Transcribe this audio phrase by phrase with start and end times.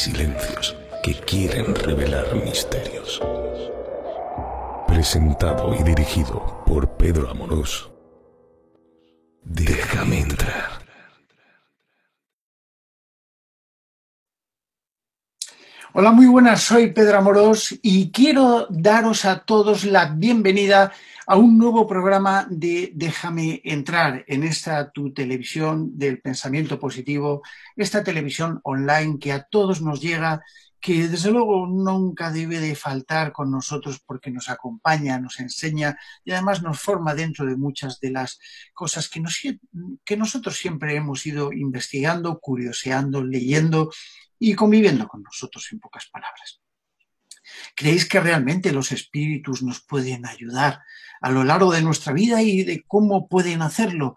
[0.00, 3.20] silencios que quieren revelar misterios.
[4.86, 7.90] Presentado y dirigido por Pedro Amorós.
[9.44, 10.80] Déjame entrar.
[15.92, 20.92] Hola, muy buenas, soy Pedro Amorós y quiero daros a todos la bienvenida
[21.30, 27.42] a un nuevo programa de Déjame entrar en esta tu televisión del pensamiento positivo,
[27.76, 30.42] esta televisión online que a todos nos llega,
[30.80, 36.32] que desde luego nunca debe de faltar con nosotros porque nos acompaña, nos enseña y
[36.32, 38.40] además nos forma dentro de muchas de las
[38.74, 39.40] cosas que, nos,
[40.04, 43.92] que nosotros siempre hemos ido investigando, curioseando, leyendo
[44.36, 46.60] y conviviendo con nosotros en pocas palabras.
[47.74, 50.80] ¿Creéis que realmente los espíritus nos pueden ayudar
[51.20, 54.16] a lo largo de nuestra vida y de cómo pueden hacerlo?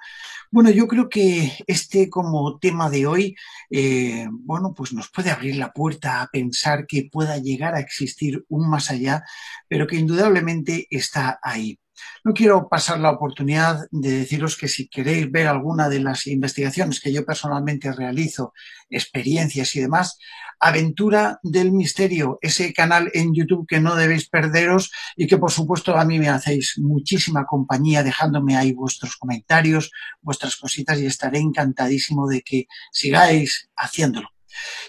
[0.52, 3.36] Bueno, yo creo que este como tema de hoy,
[3.72, 8.46] eh, bueno, pues nos puede abrir la puerta a pensar que pueda llegar a existir
[8.50, 9.24] un más allá,
[9.68, 11.80] pero que indudablemente está ahí.
[12.24, 17.00] No quiero pasar la oportunidad de deciros que si queréis ver alguna de las investigaciones
[17.00, 18.54] que yo personalmente realizo,
[18.90, 20.18] experiencias y demás,
[20.60, 25.98] Aventura del Misterio, ese canal en YouTube que no debéis perderos y que por supuesto
[25.98, 29.92] a mí me hacéis muchísima compañía dejándome ahí vuestros comentarios,
[30.22, 34.30] vuestras cositas y estaré encantadísimo de que sigáis haciéndolo.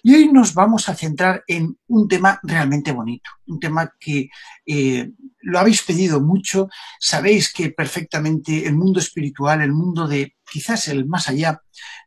[0.02, 4.28] Y hoy nos vamos a centrar en un tema realmente bonito, un tema que
[4.66, 5.10] eh,
[5.40, 11.06] lo habéis pedido mucho, sabéis que perfectamente el mundo espiritual, el mundo de quizás el
[11.06, 11.60] más allá,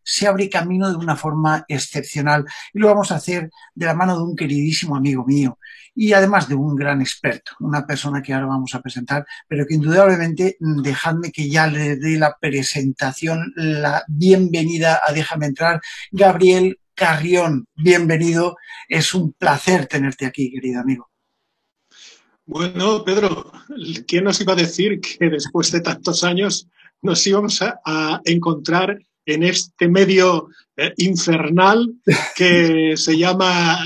[0.03, 2.45] se abre camino de una forma excepcional.
[2.73, 5.57] Y lo vamos a hacer de la mano de un queridísimo amigo mío
[5.99, 9.73] y además de un gran experto, una persona que ahora vamos a presentar, pero que
[9.73, 15.81] indudablemente dejadme que ya le dé la presentación, la bienvenida a Déjame entrar,
[16.11, 18.57] Gabriel Carrión, bienvenido.
[18.89, 21.11] Es un placer tenerte aquí, querido amigo.
[22.43, 23.51] Bueno, Pedro,
[24.07, 26.67] ¿quién nos iba a decir que después de tantos años
[27.03, 28.97] nos íbamos a, encontrar
[29.27, 31.93] en este medio eh, infernal
[32.35, 33.77] que se llama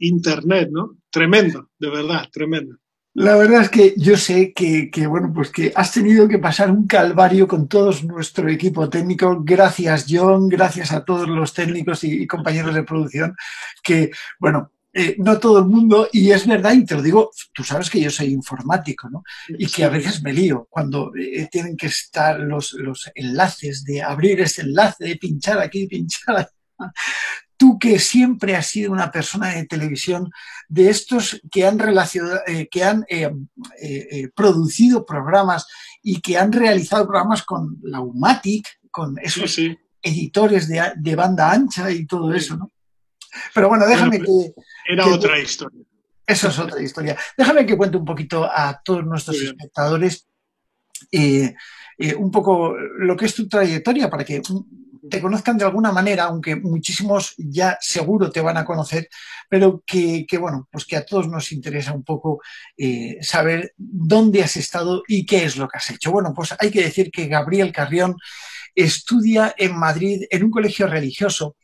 [0.00, 0.96] Internet, ¿no?
[1.08, 2.78] Tremendo, de verdad, tremendo.
[3.18, 6.86] La verdad es que yo sé que, bueno, pues que has tenido que pasar un
[6.86, 9.38] calvario con todo nuestro equipo técnico.
[9.42, 13.34] Gracias, John, gracias a todos los técnicos y, compañeros de producción,
[13.82, 17.64] que, bueno, eh, no todo el mundo, y es verdad, y te lo digo, tú
[17.64, 19.24] sabes que yo soy informático, ¿no?
[19.48, 24.02] Y que a veces me lío cuando eh, tienen que estar los, los enlaces de
[24.02, 26.50] abrir ese enlace, de pinchar aquí, pinchar allá
[27.56, 30.30] tú que siempre has sido una persona de televisión,
[30.68, 31.80] de estos que han,
[32.46, 33.30] eh, que han eh,
[33.80, 35.66] eh, producido programas
[36.02, 39.58] y que han realizado programas con la UMATIC, con esos
[40.02, 42.72] editores de, banda ancha y todo eso, ¿no?
[43.54, 44.54] Pero bueno, déjame que...
[44.88, 45.82] Era otra historia.
[46.26, 47.16] Eso es otra historia.
[47.36, 50.26] Déjame que cuente un poquito a todos nuestros espectadores
[52.18, 54.40] un poco lo que es tu trayectoria para que
[55.10, 59.08] te conozcan de alguna manera, aunque muchísimos ya seguro te van a conocer,
[59.48, 62.40] pero que, bueno, pues que a todos nos interesa un poco
[62.76, 66.12] eh, saber dónde has estado y qué es lo que has hecho.
[66.12, 68.16] Bueno, pues hay que decir que Gabriel Carrión
[68.74, 71.56] estudia en Madrid en un colegio religioso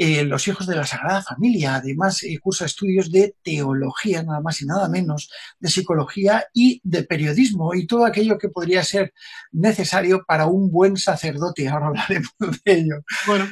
[0.00, 1.74] eh, los hijos de la Sagrada Familia.
[1.74, 5.28] Además, eh, cursa estudios de teología, nada más y nada menos,
[5.58, 9.12] de psicología y de periodismo y todo aquello que podría ser
[9.50, 11.66] necesario para un buen sacerdote.
[11.66, 12.30] Ahora hablaremos
[12.64, 12.94] de ello.
[13.26, 13.48] Bueno.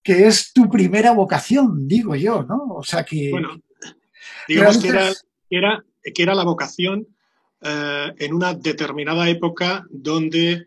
[0.00, 2.76] Que es tu primera vocación, digo yo, ¿no?
[2.76, 3.30] O sea que.
[3.32, 3.60] Bueno,
[4.46, 5.84] digamos que era,
[6.14, 7.08] que era, la vocación
[7.60, 10.66] eh, en una determinada época donde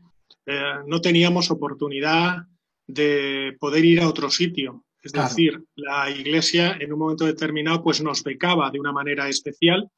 [0.85, 2.47] no teníamos oportunidad
[2.85, 4.83] de poder ir a otro sitio.
[5.03, 9.89] Es decir, la Iglesia en un momento determinado pues nos becaba de una manera especial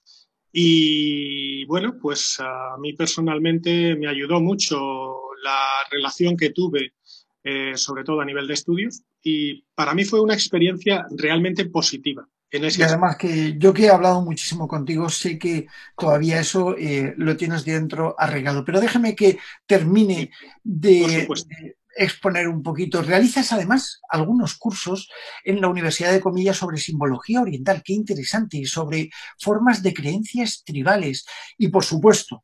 [0.56, 6.94] y bueno, pues a mí personalmente me ayudó mucho la relación que tuve,
[7.44, 12.30] eh, sobre todo a nivel de estudios, y para mí fue una experiencia realmente positiva.
[12.52, 15.66] En ese y además que yo que he hablado muchísimo contigo, sé que
[15.98, 18.64] todavía eso eh, lo tienes dentro arreglado.
[18.64, 20.30] Pero déjame que termine
[20.64, 21.28] de,
[21.96, 23.02] exponer un poquito.
[23.02, 25.10] Realizas además algunos cursos
[25.44, 29.10] en la Universidad de Comillas sobre simbología oriental, qué interesante, y sobre
[29.40, 31.26] formas de creencias tribales.
[31.58, 32.44] Y por supuesto,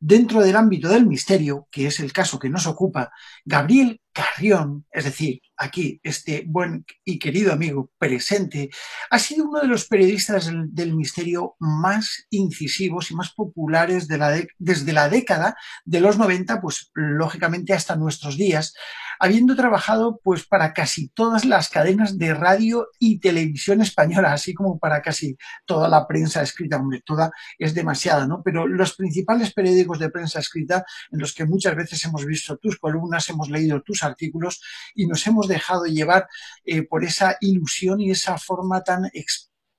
[0.00, 3.12] dentro del ámbito del misterio, que es el caso que nos ocupa,
[3.44, 8.70] Gabriel Carrión, es decir, aquí este buen y querido amigo presente,
[9.10, 14.42] ha sido uno de los periodistas del, misterio más incisivos y más populares de la
[14.58, 15.54] desde la década
[15.84, 18.74] de los 90, pues lógicamente hasta nuestros días.
[19.20, 24.78] Habiendo trabajado pues para casi todas las cadenas de radio y televisión española, así como
[24.78, 25.36] para casi
[25.66, 28.42] toda la prensa escrita, hombre, toda es demasiada, ¿no?
[28.42, 32.78] Pero los principales periódicos de prensa escrita en los que muchas veces hemos visto tus
[32.78, 34.62] columnas, hemos leído tus artículos
[34.94, 36.26] y nos hemos dejado llevar
[36.64, 39.04] eh, por esa ilusión y esa forma tan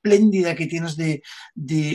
[0.02, 1.22] espléndida que tienes de,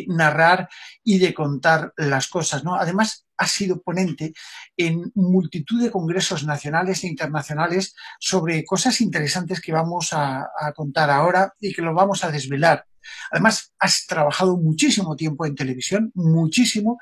[0.09, 0.69] narrar
[1.03, 2.77] y de contar las cosas, ¿no?
[2.77, 4.33] Además, has sido ponente
[4.77, 11.53] en multitud de congresos nacionales e internacionales sobre cosas interesantes que vamos a contar ahora
[11.61, 12.87] y que lo vamos a desvelar.
[13.31, 16.99] Además, has trabajado muchísimo tiempo en televisión, muchísimo,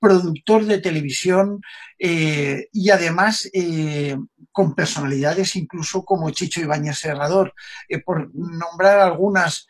[0.00, 1.62] productor de televisión
[1.98, 4.16] eh, y además eh,
[4.52, 7.54] con personalidades incluso como Chicho Ibáñez Serrador,
[7.88, 9.66] eh, por nombrar algunas,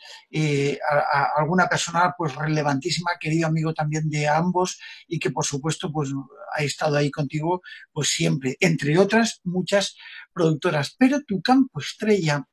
[1.37, 6.11] alguna persona pues relevantísima, querido amigo también de ambos y que por supuesto pues
[6.57, 7.63] ha estado ahí contigo
[7.93, 9.97] pues siempre, entre otras muchas
[10.33, 10.95] productoras.
[10.99, 12.45] Pero tu campo estrella,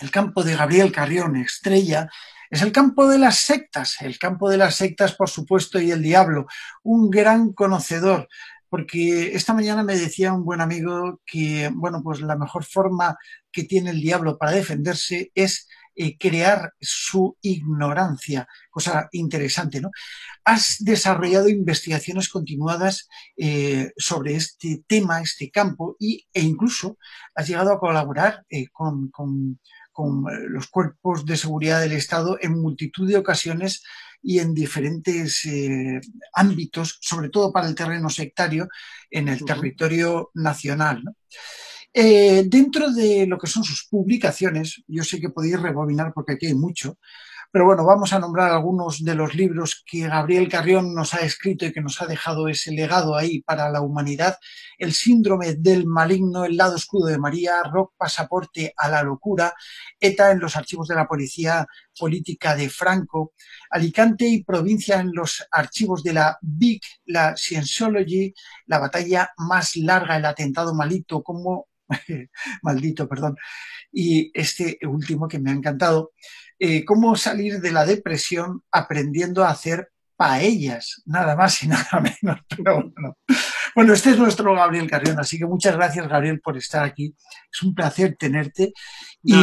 [0.00, 2.08] el campo de Gabriel Carrión, estrella,
[2.50, 6.02] es el campo de las sectas, el campo de las sectas, por supuesto, y el
[6.02, 6.46] diablo,
[6.82, 8.28] un gran conocedor,
[8.68, 13.16] porque esta mañana me decía un buen amigo que, bueno, pues la mejor forma
[13.52, 19.92] que tiene el diablo para defenderse es eh, crear su ignorancia, cosa interesante, ¿no?
[20.44, 26.98] Has desarrollado investigaciones continuadas eh, sobre este tema, este campo, y, e incluso
[27.36, 29.60] has llegado a colaborar eh, con, con
[30.30, 33.82] eh, los cuerpos de seguridad del Estado en multitud de ocasiones
[34.22, 36.00] y en diferentes eh,
[36.32, 38.68] ámbitos, sobre todo para el terreno sectario,
[39.10, 41.02] en el territorio nacional.
[41.92, 46.46] Eh, dentro de lo que son sus publicaciones, yo sé que podéis rebobinar porque aquí
[46.46, 46.98] hay mucho,
[47.54, 51.64] pero bueno, vamos a nombrar algunos de los libros que Gabriel Carrión nos ha escrito
[51.64, 54.38] y que nos ha dejado ese legado ahí para la humanidad.
[54.76, 59.54] El síndrome del maligno, el lado escudo de María, Rock Pasaporte a la locura,
[60.00, 61.64] ETA en los archivos de la policía
[61.96, 63.34] política de Franco,
[63.70, 68.34] Alicante y provincia en los archivos de la BIC, la Scientology,
[68.66, 71.68] la batalla más larga, el atentado malito, como
[72.62, 73.36] maldito, perdón,
[73.92, 76.10] y este último que me ha encantado,
[76.58, 82.40] eh, cómo salir de la depresión aprendiendo a hacer paellas, nada más y nada menos.
[83.74, 83.92] bueno.
[83.92, 87.14] este es nuestro Gabriel Carrión, así que muchas gracias, Gabriel, por estar aquí.
[87.52, 88.72] Es un placer tenerte.
[89.22, 89.34] Y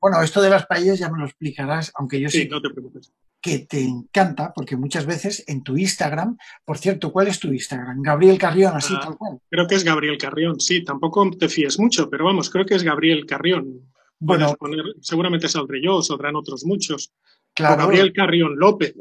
[0.00, 3.12] bueno, esto de las paellas ya me lo explicarás, aunque yo sí, sé te preocupes.
[3.40, 8.02] que te encanta, porque muchas veces en tu Instagram, por cierto, ¿cuál es tu Instagram?
[8.02, 9.38] Gabriel Carrión, así ah, tal cual.
[9.50, 12.82] Creo que es Gabriel Carrión, sí, tampoco te fíes mucho, pero vamos, creo que es
[12.82, 13.90] Gabriel Carrión.
[14.20, 14.56] Bueno,
[15.00, 17.12] seguramente saldré yo, saldrán otros muchos.
[17.54, 17.82] Claro.
[17.82, 18.94] Gabriel Carrión López.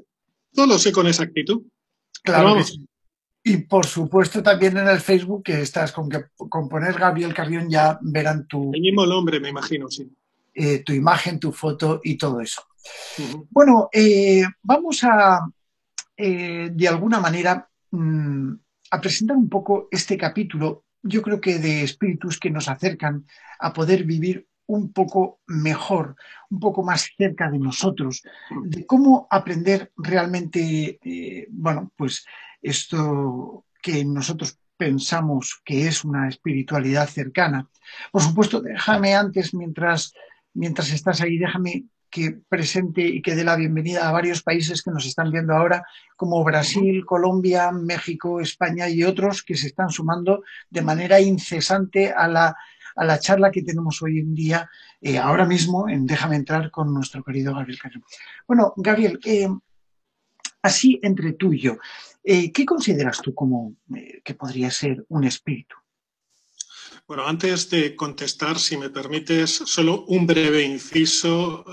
[0.54, 1.64] Todo lo sé con exactitud.
[2.24, 2.58] Claro.
[3.44, 7.70] Y por supuesto también en el Facebook que estás con que con poner Gabriel Carrión
[7.70, 8.72] ya verán tu.
[8.74, 10.12] El mismo nombre, me imagino, sí.
[10.54, 12.64] Eh, tu imagen, tu foto y todo eso.
[13.50, 15.48] Bueno, eh, vamos a
[16.16, 18.54] eh, de alguna manera mm,
[18.90, 23.26] a presentar un poco este capítulo, yo creo que de espíritus que nos acercan
[23.60, 26.16] a poder vivir un poco mejor,
[26.50, 28.24] un poco más cerca de nosotros,
[28.64, 32.26] de cómo aprender realmente, eh, bueno, pues
[32.62, 37.68] esto que nosotros pensamos que es una espiritualidad cercana.
[38.12, 40.14] Por supuesto, déjame antes, mientras,
[40.54, 44.92] mientras estás ahí, déjame que presente y que dé la bienvenida a varios países que
[44.92, 50.44] nos están viendo ahora, como Brasil, Colombia, México, España y otros que se están sumando
[50.70, 52.56] de manera incesante a la
[52.98, 56.94] a la charla que tenemos hoy en día, eh, ahora mismo, en Déjame entrar con
[56.94, 58.04] nuestro querido Gabriel Carrión.
[58.48, 59.48] Bueno, Gabriel, eh,
[60.64, 61.78] así entre tú y yo,
[62.24, 63.76] eh, ¿qué consideras tú como
[64.24, 65.76] que podría ser un espíritu?
[67.08, 71.64] Bueno, antes de contestar, si me permites, solo un breve inciso.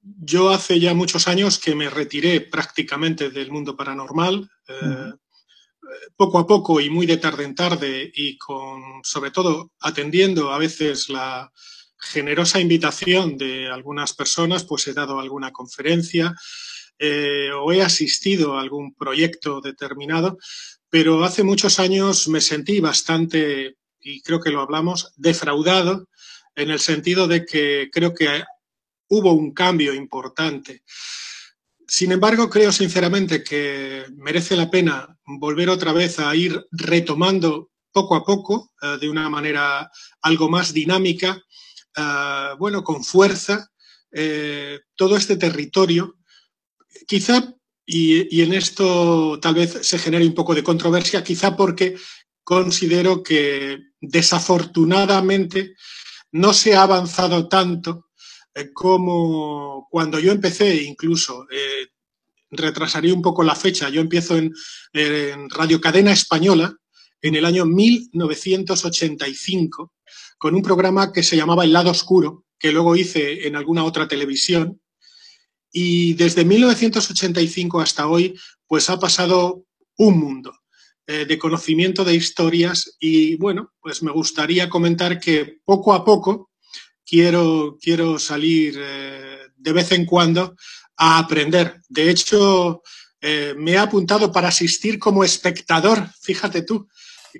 [0.00, 4.48] yo hace ya muchos años que me retiré prácticamente del mundo paranormal
[6.16, 10.58] poco a poco y muy de tarde en tarde y con, sobre todo, atendiendo a
[10.58, 11.52] veces la
[11.98, 16.34] generosa invitación de algunas personas, pues he dado alguna conferencia
[16.98, 20.38] eh, o he asistido a algún proyecto determinado,
[20.88, 26.08] pero hace muchos años me sentí bastante, y creo que lo hablamos, defraudado
[26.54, 28.44] en el sentido de que creo que
[29.08, 30.82] hubo un cambio importante.
[31.88, 38.16] Sin embargo, creo sinceramente que merece la pena volver otra vez a ir retomando poco
[38.16, 39.90] a poco, eh, de una manera
[40.20, 41.40] algo más dinámica,
[41.96, 43.70] eh, bueno, con fuerza,
[44.12, 46.16] eh, todo este territorio.
[47.06, 51.96] Quizá, y, en esto tal vez se genere un poco de controversia, quizá porque
[52.42, 55.74] considero que desafortunadamente
[56.32, 58.06] no se ha avanzado tanto
[58.54, 58.72] eh,
[59.90, 61.46] cuando yo empecé, incluso.
[61.50, 61.88] Eh,
[62.50, 63.88] retrasaría un poco la fecha.
[63.88, 64.52] Yo empiezo en,
[64.92, 66.76] en Radio Cadena Española
[67.20, 69.92] en el año 1985
[70.38, 74.06] con un programa que se llamaba El lado oscuro, que luego hice en alguna otra
[74.06, 74.80] televisión.
[75.72, 79.64] Y desde 1985 hasta hoy, pues ha pasado
[79.96, 80.54] un mundo
[81.06, 86.50] eh, de conocimiento de historias y bueno, pues me gustaría comentar que poco a poco
[87.06, 90.56] quiero, quiero salir eh, de vez en cuando
[90.96, 91.80] a aprender.
[91.88, 92.82] De hecho,
[93.20, 96.88] eh, me he apuntado para asistir como espectador, fíjate tú,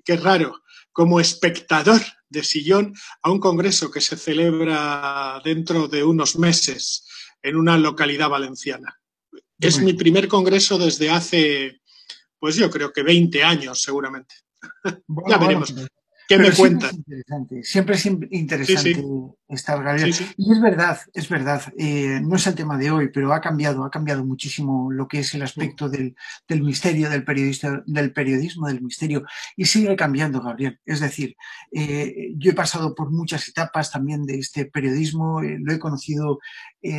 [0.04, 6.38] qué raro, como espectador de sillón a un congreso que se celebra dentro de unos
[6.38, 7.06] meses
[7.42, 8.98] en una localidad valenciana.
[9.58, 11.80] Es mi primer congreso desde hace,
[12.38, 14.34] pues yo creo que 20 años seguramente.
[15.28, 15.74] ya veremos.
[16.28, 16.96] ¿Qué me cuentas?
[17.62, 19.04] Siempre es interesante,
[19.48, 20.14] estar, Gabriel.
[20.36, 21.62] Y es verdad, es verdad.
[21.78, 25.20] Eh, no es el tema de hoy, pero ha cambiado, ha cambiado muchísimo lo que
[25.20, 26.16] es el aspecto del,
[26.48, 29.24] misterio, del, periodista, del periodismo, del misterio.
[29.56, 30.80] Y sigue cambiando, Gabriel.
[30.84, 31.36] Es decir,
[31.72, 35.42] eh, yo he pasado por muchas etapas también de este periodismo.
[35.42, 36.40] Eh, lo he conocido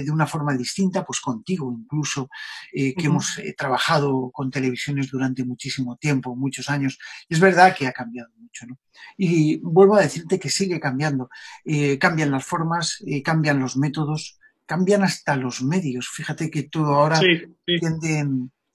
[0.04, 2.30] de una forma distinta, pues contigo incluso,
[2.72, 6.98] que hemos trabajado con televisiones durante muchísimo tiempo, muchos años.
[7.30, 8.78] Es verdad que ha cambiado mucho, ¿no?
[9.18, 11.30] Y vuelvo a decirte que sigue cambiando.
[11.66, 16.10] Eh, cambian las formas, eh, cambian los métodos, cambian hasta los medios.
[16.10, 17.20] Fíjate que todo ahora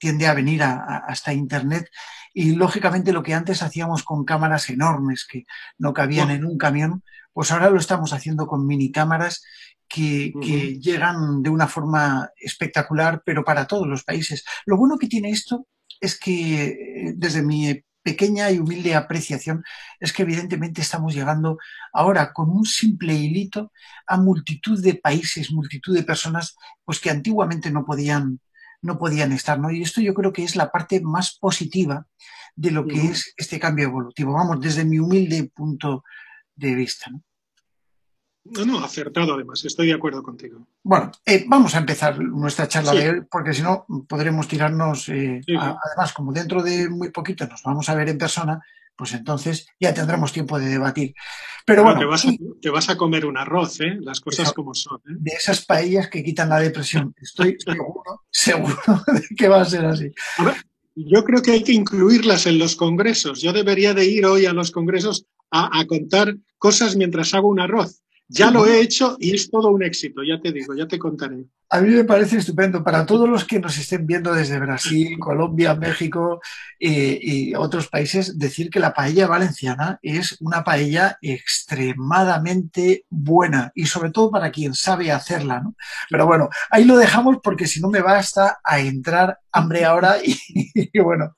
[0.03, 1.89] Tiende, a venir hasta Internet.
[2.33, 5.45] Y lógicamente lo que antes hacíamos con cámaras enormes que
[5.77, 9.45] no cabían en un camión, pues ahora lo estamos haciendo con mini cámaras
[9.87, 14.43] que, que, llegan de una forma espectacular, pero para todos los países.
[14.65, 15.67] Lo bueno que tiene esto
[16.01, 19.63] es que eh, desde mi pequeña y humilde apreciación
[20.01, 21.57] es que evidentemente estamos llegando
[21.93, 23.71] ahora con un simple hilito
[24.05, 28.41] a multitud de países, multitud de personas, pues que antiguamente no podían,
[28.83, 29.71] no podían estar, ¿no?
[29.71, 32.05] Y esto yo creo que es la parte más positiva
[32.55, 36.03] de lo que es este cambio evolutivo, vamos, desde mi humilde punto
[36.55, 37.23] de vista, ¿no?
[38.45, 40.67] No, no, acertado además, estoy de acuerdo contigo.
[40.83, 45.39] Bueno, eh, vamos a empezar nuestra charla de hoy, porque si no podremos tirarnos, eh,
[45.47, 48.61] además como dentro de muy poquito nos vamos a ver en persona,
[48.95, 51.13] pues entonces ya tendremos tiempo de debatir.
[51.65, 51.99] Pero bueno,
[52.61, 53.97] te vas, a, comer un arroz, ¿eh?
[54.01, 54.97] las cosas como son.
[55.07, 55.15] ¿eh?
[55.17, 57.15] De esas paellas que quitan la depresión.
[57.21, 60.11] Estoy seguro, seguro de que va a ser así.
[60.95, 63.41] yo creo que hay que incluirlas en los congresos.
[63.41, 68.02] Yo debería de ir hoy a los congresos a contar cosas mientras hago un arroz.
[68.27, 71.45] Ya lo he hecho y es todo un éxito, ya te digo, ya te contaré.
[71.69, 72.83] A mí me parece estupendo.
[72.83, 76.39] Para todos los que nos estén viendo desde Brasil, Colombia, México
[76.79, 83.87] eh, y otros países, decir que la paella valenciana es una paella extremadamente buena y
[83.87, 85.61] sobre todo para quien sabe hacerla.
[85.61, 85.75] ¿no?
[86.09, 90.99] Pero bueno, ahí lo dejamos porque si no me basta a entrar hambre ahora y
[90.99, 91.35] bueno.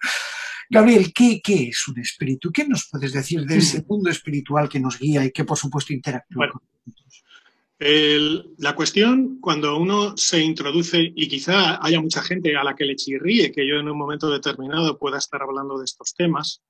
[0.70, 2.52] Gabriel, ¿qué, es un espíritu?
[2.52, 5.94] ¿Qué nos puedes decir de ese mundo espiritual que nos guía y que, por supuesto,
[5.94, 6.62] interactúa con
[7.80, 12.96] la cuestión, cuando uno se introduce, y quizá haya mucha gente a la que le
[12.96, 16.62] chirríe que yo en un momento determinado pueda estar hablando de estos temas,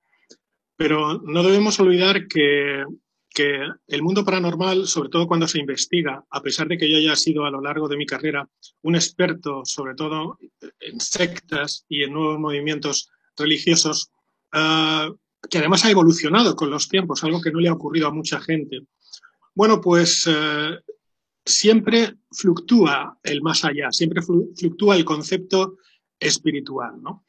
[0.75, 2.83] pero no debemos olvidar que,
[3.29, 7.15] que el mundo paranormal, sobre todo cuando se investiga, a pesar de que yo haya
[7.15, 8.47] sido a lo largo de mi carrera
[8.81, 10.37] un experto, sobre todo
[10.79, 14.09] en sectas y en nuevos movimientos religiosos,
[14.51, 15.09] ah,
[15.49, 18.39] que además ha evolucionado con los tiempos, algo que no le ha ocurrido a mucha
[18.41, 18.81] gente.
[19.55, 20.77] Bueno, pues eh,
[21.45, 25.77] siempre fluctúa el más allá, siempre fluctúa el concepto
[26.19, 27.01] espiritual.
[27.01, 27.25] ¿no?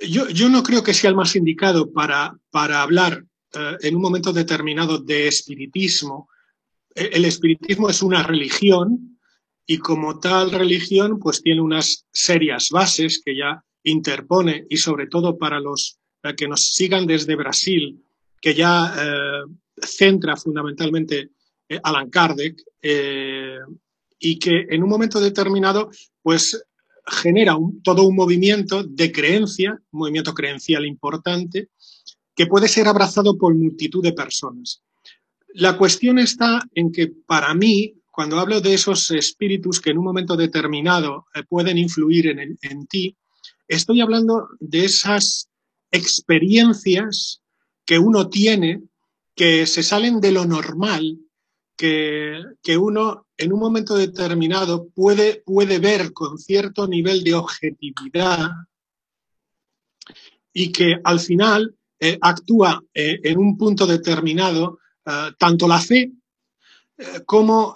[0.00, 3.24] Yo, yo, no creo que sea el más indicado para, para hablar
[3.54, 6.28] eh, en un momento determinado de espiritismo.
[6.94, 9.18] E-, el espiritismo es una religión
[9.64, 15.38] y como tal religión pues tiene unas serias bases que ya interpone y sobre todo
[15.38, 18.02] para los eh, que nos sigan desde Brasil,
[18.40, 18.96] que ya
[19.82, 21.30] centra fundamentalmente
[21.68, 22.62] eh, Alan Kardec
[24.18, 25.90] y que en un momento determinado
[26.22, 26.64] pues
[27.06, 31.70] genera todo un movimiento de creencia, un movimiento creencial importante,
[32.34, 34.82] que puede ser abrazado por multitud de personas.
[35.54, 40.04] La cuestión está en que para mí, cuando hablo de esos espíritus que en un
[40.04, 43.16] momento determinado pueden influir en, en ti,
[43.72, 45.48] Estoy hablando de esas
[45.90, 47.40] experiencias
[47.86, 48.82] que uno tiene
[49.34, 51.18] que se salen de lo normal,
[51.76, 58.50] que, uno en un momento determinado puede, puede ver con cierto nivel de objetividad
[60.52, 61.74] y que al final
[62.20, 64.78] actúa en un punto determinado
[65.38, 66.12] tanto la fe
[67.26, 67.74] como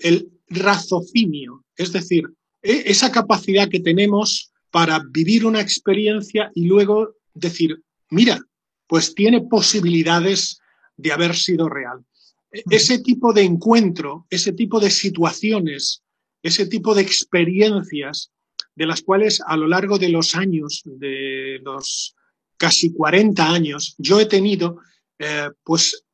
[0.00, 2.24] el raciocinio, es decir,
[2.62, 8.40] e, esa capacidad que tenemos para vivir una experiencia y luego decir, mira,
[8.86, 10.61] pues tiene posibilidades
[10.96, 12.04] de haber sido real.
[12.50, 16.02] E, ese tipo de encuentro, ese tipo de situaciones,
[16.42, 18.30] ese tipo de experiencias
[18.74, 22.14] de las cuales a lo largo de los años, de los
[22.56, 24.78] casi 40 años, yo he tenido,
[25.18, 26.04] eh, pues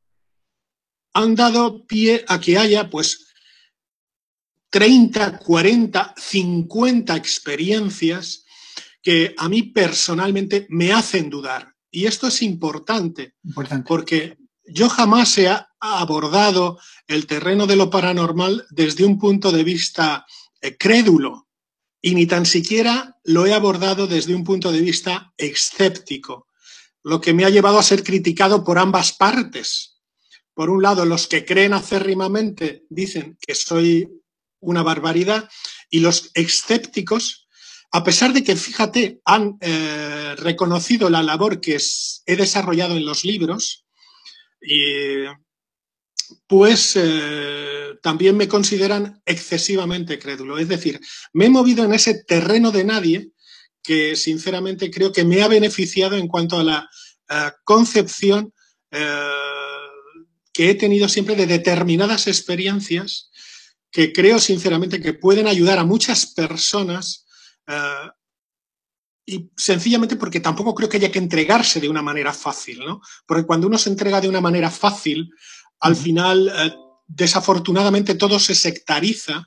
[1.15, 3.35] han dado pie a que haya pues
[4.71, 8.45] 30, 40, 50 experiencias
[9.03, 11.75] que a mí personalmente me hacen dudar.
[11.91, 13.35] Y esto es importante,
[13.87, 14.37] porque
[14.71, 15.49] yo jamás he
[15.81, 20.27] abordado el terreno de lo paranormal desde un punto de vista
[20.61, 21.49] eh, crédulo
[22.01, 26.47] y ni tan siquiera lo he abordado desde un punto de vista escéptico,
[27.03, 30.01] lo que me ha llevado a ser criticado por ambas partes.
[30.55, 34.09] Por un lado, los que creen acérrimamente dicen que soy
[34.61, 35.49] una barbaridad.
[35.91, 37.49] Y los escépticos,
[37.93, 41.79] a pesar de que, fíjate, han eh, reconocido la labor que
[42.27, 43.87] he desarrollado en los libros,
[46.47, 50.59] pues eh, también me consideran excesivamente crédulo.
[50.59, 51.01] Es decir,
[51.33, 53.31] me he movido en ese terreno de nadie
[53.83, 56.91] que sinceramente creo que me ha beneficiado en cuanto a la
[57.31, 58.53] eh, concepción
[58.91, 63.29] que he tenido siempre de determinadas experiencias
[63.91, 67.27] que creo sinceramente que pueden ayudar a muchas personas
[67.67, 68.11] eh,
[69.31, 73.03] y sencillamente porque tampoco creo que haya que entregarse de una manera fácil, ¿no?
[73.27, 75.29] Porque cuando uno se entrega de una manera fácil,
[75.81, 76.75] al final, eh,
[77.07, 79.47] desafortunadamente, todo se sectariza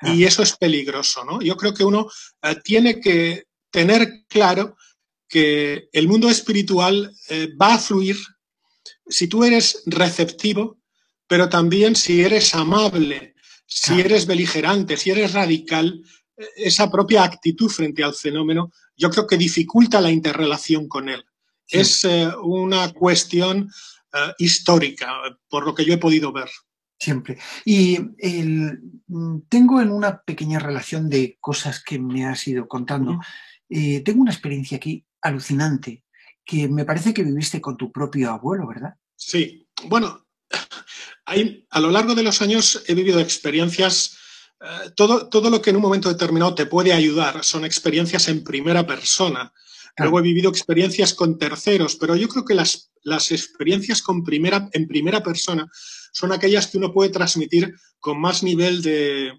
[0.00, 1.42] y eso es peligroso, ¿no?
[1.42, 2.08] Yo creo que uno
[2.42, 4.76] eh, tiene que tener claro
[5.28, 7.12] que el mundo espiritual
[7.60, 8.16] va a fluir
[9.08, 10.78] si tú eres receptivo,
[11.26, 13.34] pero también si eres amable,
[13.66, 16.00] si eres beligerante, si eres radical,
[16.56, 21.24] esa propia actitud frente al fenómeno, yo creo que dificulta la interrelación con él.
[21.68, 23.70] Es eh, una cuestión
[24.12, 25.12] eh, histórica,
[25.48, 26.48] por lo que yo he podido ver.
[26.98, 27.38] Siempre.
[27.64, 33.20] Y mm, tengo en una pequeña relación de cosas que me has ido contando,
[33.68, 36.04] eh, tengo una experiencia aquí alucinante
[36.44, 38.94] que me parece que viviste con tu propio abuelo, ¿verdad?
[39.14, 39.68] Sí.
[39.88, 40.26] Bueno,
[41.26, 44.16] a lo largo de los años he vivido experiencias,
[44.60, 48.42] eh, todo, todo lo que en un momento determinado te puede ayudar son experiencias en
[48.42, 49.52] primera persona.
[49.98, 54.68] Luego he vivido experiencias con terceros, pero yo creo que las, las experiencias con primera,
[54.72, 55.66] en primera persona
[56.12, 59.32] son aquellas que uno puede transmitir con más nivel de,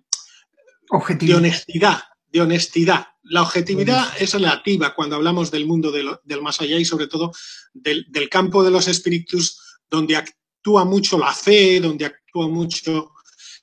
[1.19, 1.99] de honestidad.
[2.31, 3.07] De honestidad.
[3.23, 7.31] La objetividad es relativa cuando hablamos del mundo del más allá y sobre todo
[7.73, 13.11] del, del campo de los espíritus donde actúa mucho la fe, donde actúa mucho,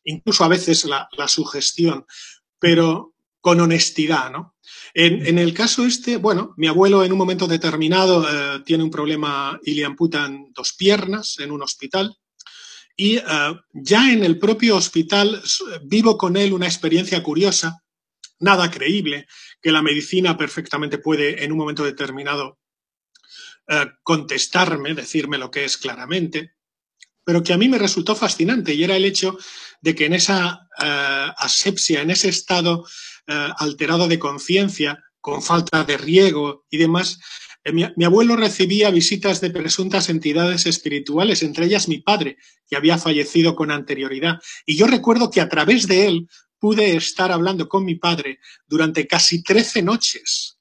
[0.05, 2.07] incluso a veces la, sugestión,
[2.59, 4.55] pero con honestidad, ¿no?
[4.95, 9.59] En, el caso este, bueno, mi abuelo en un momento determinado eh, tiene un problema
[9.65, 12.17] y le amputan dos piernas en un hospital.
[12.97, 13.23] Y eh,
[13.73, 15.43] ya en el propio hospital
[15.83, 17.83] vivo con él una experiencia curiosa,
[18.39, 19.27] nada creíble,
[19.61, 22.59] que la medicina perfectamente puede en un momento determinado
[23.69, 26.55] eh, contestarme, decirme lo que es claramente
[27.25, 29.39] pero que a mí me resultó fascinante y era el hecho
[29.85, 32.87] de que en esa eh, asepsia, en ese estado
[33.27, 37.21] eh, alterado de conciencia, con falta de riego y demás,
[37.63, 42.97] eh, mi, abuelo recibía visitas de presuntas entidades espirituales, entre ellas mi padre, que había
[42.97, 44.41] fallecido con anterioridad.
[44.65, 49.07] Y yo recuerdo que a través de él pude estar hablando con mi padre durante
[49.07, 50.57] casi trece noches.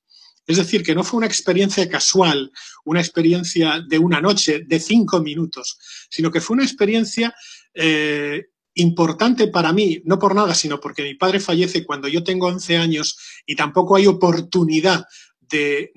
[0.46, 2.52] Es decir, que no fue una experiencia casual,
[2.84, 5.78] una experiencia de una noche, de cinco minutos,
[6.10, 7.34] sino que fue una experiencia
[7.74, 12.48] eh, importante para mí, no por nada, sino porque mi padre fallece cuando yo tengo
[12.48, 15.06] 11 años y tampoco hay oportunidad
[15.40, 15.92] de,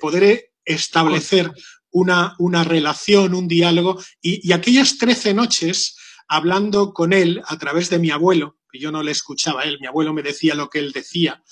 [0.00, 1.50] poder establecer
[1.90, 4.00] una, una, relación, un diálogo.
[4.20, 5.96] Y, y aquellas 13 noches,
[6.28, 9.78] hablando con él a través de mi abuelo, que yo no le escuchaba a él,
[9.80, 11.42] mi abuelo me decía lo que él decía,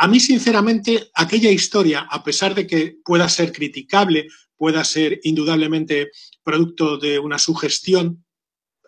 [0.00, 6.12] a mí, sinceramente, aquella historia, a pesar de que pueda ser criticable, pueda ser indudablemente
[6.44, 8.24] producto de una sugestión,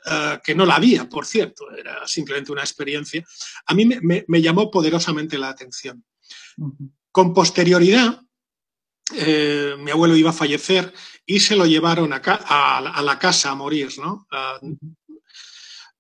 [0.07, 3.25] eh, que no la había, por cierto, era simplemente una experiencia,
[3.67, 6.05] a mí me, llamó poderosamente la atención.
[7.13, 8.21] Con posterioridad,
[9.15, 10.93] eh, mi abuelo iba a fallecer
[11.27, 14.27] y se lo llevaron a, la casa a morir, ¿no?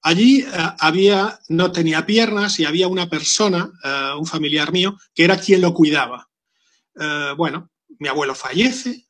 [0.02, 0.46] Allí eh,
[0.78, 3.70] había, no tenía piernas y había una persona,
[4.18, 6.28] un familiar mío, que era quien lo cuidaba.
[7.36, 9.09] Bueno, mi abuelo fallece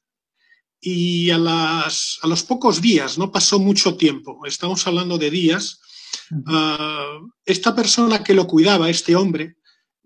[0.81, 5.81] y a, los pocos días, no pasó mucho tiempo, estamos hablando de días,
[6.47, 9.57] ah, esta persona que lo cuidaba, este hombre,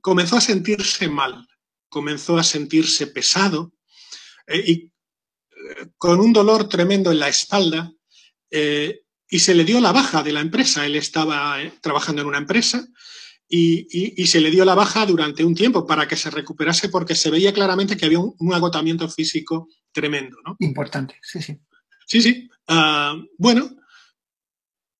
[0.00, 1.46] comenzó a sentirse mal,
[1.88, 3.72] comenzó a sentirse pesado
[4.46, 7.92] eh, y eh, con un dolor tremendo en la espalda
[8.50, 10.84] eh, y se le dio la baja de la empresa.
[10.84, 12.86] Él estaba trabajando en una empresa
[13.48, 17.30] y, se le dio la baja durante un tiempo para que se recuperase porque se
[17.30, 20.36] veía claramente que había un, agotamiento físico tremendo.
[20.44, 20.56] ¿no?
[20.58, 21.58] Importante, sí, sí.
[22.06, 22.50] Sí, sí.
[22.68, 23.70] Ah, bueno,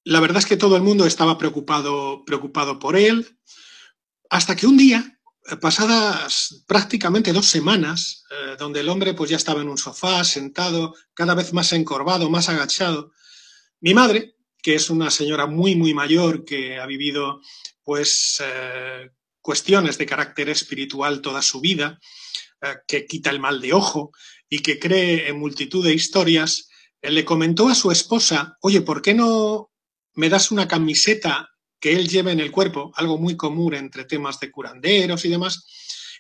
[0.05, 3.39] la verdad es que todo el mundo estaba preocupado, preocupado por él,
[4.31, 5.19] hasta que un día,
[5.61, 10.95] pasadas prácticamente dos semanas, eh, donde el hombre pues ya estaba en un sofá, sentado,
[11.13, 13.13] cada vez más encorvado, más agachado,
[13.81, 17.41] mi madre, que es una señora muy, muy mayor que ha vivido
[17.83, 19.11] pues eh,
[19.43, 22.01] cuestiones de carácter espiritual toda su vida,
[22.63, 24.13] eh, que quita el mal de ojo
[24.55, 26.69] y que cree en multitud de historias,
[27.03, 29.73] le comentó a su esposa, oye, ¿por qué no
[30.15, 34.39] me das una camiseta que él lleve en el cuerpo, algo muy común entre temas
[34.39, 35.67] de curanderos y demás,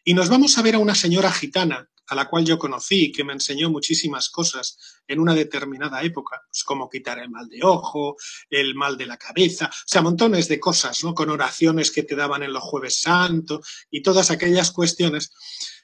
[0.02, 3.22] y nos vamos a ver a una señora gitana a la cual yo conocí, que
[3.22, 8.16] me enseñó muchísimas cosas en una determinada época, pues como quitar el mal de ojo,
[8.50, 11.14] el mal de la cabeza, o sea, montones de cosas, ¿no?
[11.14, 15.32] Con oraciones que te daban en los jueves santo y todas aquellas cuestiones.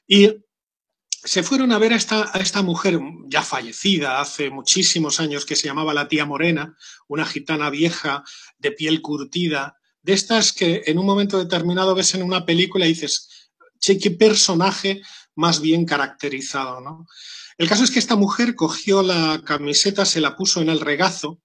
[0.09, 0.29] Y
[1.23, 5.93] se fueron a ver a esta, mujer ya fallecida hace muchísimos años que se llamaba
[5.93, 6.77] la tía Morena,
[7.09, 8.25] una gitana vieja
[8.59, 12.91] de piel curtida, de estas que en un momento determinado ves en una película y
[12.91, 15.03] dices, che, qué personaje
[15.35, 16.81] más bien caracterizado.
[16.81, 17.07] ¿no?
[17.59, 21.43] El caso es que esta mujer cogió la camiseta, se la puso en el regazo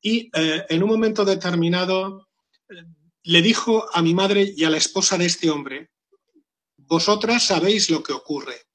[0.00, 2.28] y eh, en un momento determinado
[2.68, 2.84] eh,
[3.24, 5.90] le dijo a mi madre y a la esposa de este hombre,
[6.76, 8.65] vosotras sabéis lo que ocurre.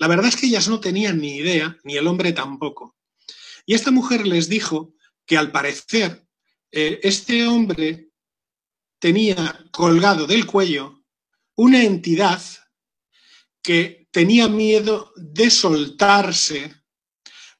[0.00, 2.96] La verdad es que ellas no tenían ni idea, ni el hombre tampoco.
[3.66, 4.94] Y esta mujer les dijo
[5.26, 6.26] que al parecer
[6.72, 8.08] eh, este hombre
[8.98, 11.04] tenía colgado del cuello
[11.54, 12.40] una entidad
[13.62, 16.74] que tenía miedo de soltarse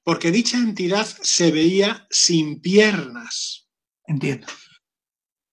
[0.02, 3.68] porque dicha entidad se veía sin piernas.
[4.06, 4.46] Entiendo.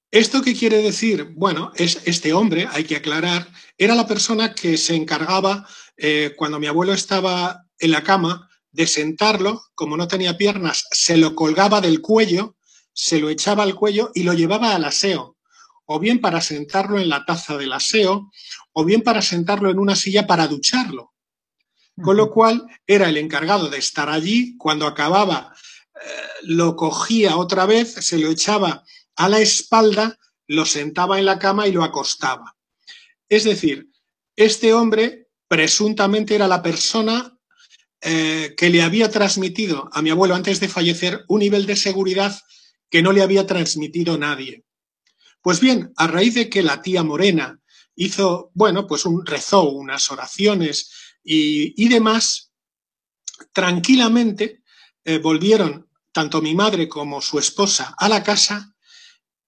[0.10, 1.34] ¿Esto qué quiere decir?
[1.36, 6.60] Bueno, es este hombre, hay que aclarar, era la persona que se encargaba, eh, cuando
[6.60, 11.82] mi abuelo estaba en la cama, de sentarlo, como no tenía piernas, se lo colgaba
[11.82, 12.56] del cuello,
[12.94, 15.38] se lo echaba al cuello y lo llevaba al aseo,
[15.86, 18.30] o bien para sentarlo en la taza del aseo,
[18.74, 21.14] o bien para sentarlo en una silla para ducharlo.
[22.00, 25.56] Con lo cual era el encargado de estar allí, cuando acababa
[25.96, 26.10] eh,
[26.44, 28.84] lo cogía otra vez, se lo echaba
[29.16, 32.56] a la espalda, lo sentaba en la cama y lo acostaba.
[33.28, 33.90] Es decir,
[34.36, 37.38] este hombre presuntamente era la persona
[38.02, 42.38] eh, que le había transmitido a mi abuelo antes de fallecer un nivel de seguridad
[42.90, 44.64] que no le había transmitido nadie.
[45.42, 47.60] Pues bien, a raíz de que la tía Morena
[47.96, 50.92] hizo, bueno, pues un rezó, unas oraciones
[51.24, 52.52] y, demás,
[53.52, 54.62] tranquilamente
[55.04, 58.76] eh, volvieron tanto mi madre como su esposa a la casa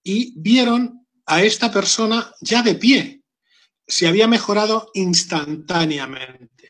[0.03, 3.18] y vieron a esta persona ya de pie.
[3.89, 6.69] Se había mejorado instantáneamente.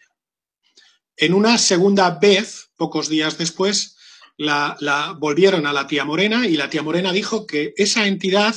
[1.17, 3.97] En una segunda vez, pocos días después,
[4.37, 8.55] la, volvieron a la tía Morena y la tía Morena dijo que esa entidad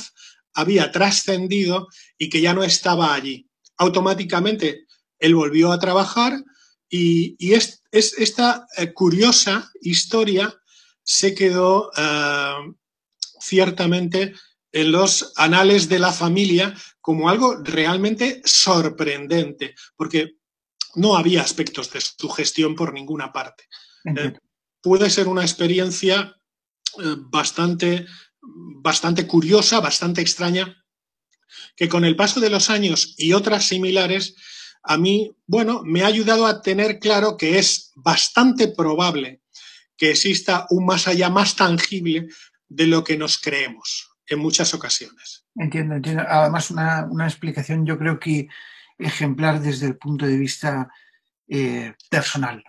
[0.53, 3.49] había trascendido y que ya no estaba allí.
[3.77, 4.85] Automáticamente
[5.19, 6.41] él volvió a trabajar
[6.89, 10.55] y, es, esta eh, curiosa historia
[11.03, 12.73] se quedó eh,
[13.41, 14.33] ciertamente
[14.73, 20.37] en los anales de la familia como algo realmente sorprendente, porque
[20.95, 23.65] no había aspectos de su gestión por ninguna parte.
[24.05, 24.33] Eh,
[24.81, 26.35] puede ser una experiencia
[27.29, 28.05] bastante
[28.45, 30.83] bastante curiosa, bastante extraña,
[31.77, 34.35] que con el paso de los años y otras similares,
[34.83, 39.41] a mí, bueno, me ha ayudado a tener claro que es bastante probable
[39.95, 42.27] que exista un más allá más tangible
[42.67, 45.45] de lo que nos creemos en muchas ocasiones.
[45.55, 46.23] Entiendo, entiendo.
[46.27, 48.47] Además, una, una explicación yo creo que
[48.97, 50.89] ejemplar desde el punto de vista
[51.47, 52.63] eh, personal.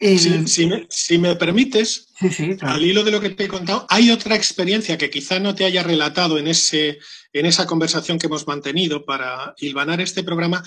[0.00, 2.12] si, me, permites,
[2.60, 5.64] al hilo de lo que te he contado, hay otra experiencia que quizá no te
[5.64, 6.98] haya relatado en, ese,
[7.32, 10.62] en esa conversación que hemos mantenido para hilvanar este programa,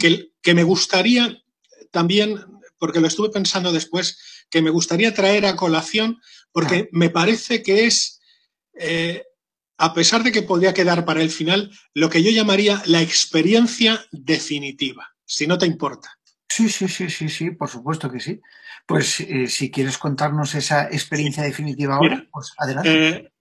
[0.00, 1.36] que, que me gustaría
[1.90, 2.42] también,
[2.78, 4.18] porque lo estuve pensando después,
[4.50, 6.20] que me gustaría traer a colación,
[6.50, 8.20] porque me parece que es,
[8.80, 9.22] eh,
[9.78, 14.04] a pesar de que podría quedar para el final, lo que yo llamaría la experiencia
[14.10, 16.18] definitiva, si no te importa.
[16.48, 18.40] Sí, sí, sí, sí, sí, por supuesto que sí.
[18.86, 23.32] Pues eh, si quieres contarnos esa experiencia definitiva ahora, pues adelante.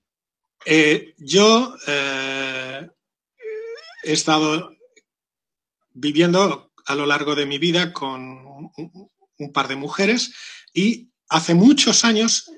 [1.17, 2.89] yo he
[4.03, 4.75] estado
[5.93, 8.71] viviendo a lo largo de mi vida con
[9.37, 10.33] un par de mujeres
[10.73, 12.51] y hace muchos años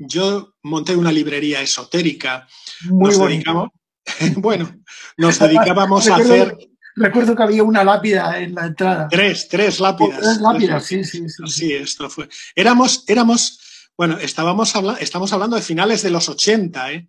[0.00, 2.48] yo monté una librería esotérica.
[2.88, 3.68] Muy nos
[4.36, 4.82] bueno,
[5.16, 6.56] nos dedicábamos a hacer...
[6.96, 9.08] Recuerdo que había una lápida en la entrada.
[9.08, 10.18] Tres, tres lápidas.
[10.20, 11.42] tres lápidas, sí, sí, sí.
[11.46, 12.28] Sí, esto fue.
[12.54, 17.08] Éramos, éramos, bueno, estábamos estamos hablando de finales de los 80, ¿eh?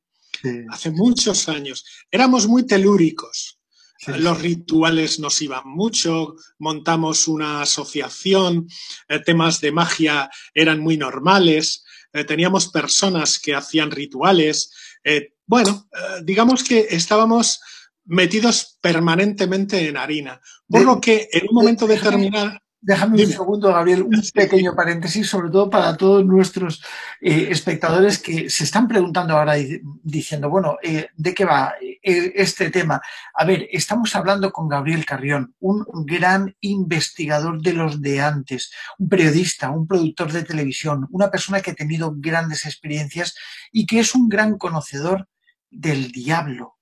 [0.69, 1.84] Hace muchos años.
[2.12, 3.61] Éramos muy telúricos.
[4.07, 8.67] Los rituales nos iban mucho, montamos una asociación,
[9.07, 14.71] eh, temas de magia eran muy normales, eh, teníamos personas que hacían rituales.
[15.03, 15.87] Eh, bueno,
[16.23, 17.59] digamos que estábamos
[18.05, 22.57] metidos permanentemente en harina, por lo que en un momento determinado...
[22.83, 26.83] Déjame un segundo, Gabriel, un pequeño paréntesis, sobre todo para todos nuestros
[27.21, 29.53] eh, espectadores que se están preguntando ahora
[30.01, 32.99] diciendo, bueno, eh, ¿de qué va eh, este tema?
[33.35, 39.09] A ver, estamos hablando con Gabriel Carrión, un gran investigador de los de antes, un
[39.09, 43.35] periodista, un productor de televisión, una persona que ha tenido grandes experiencias
[43.71, 45.27] y que es un gran conocedor
[45.69, 46.80] del diablo,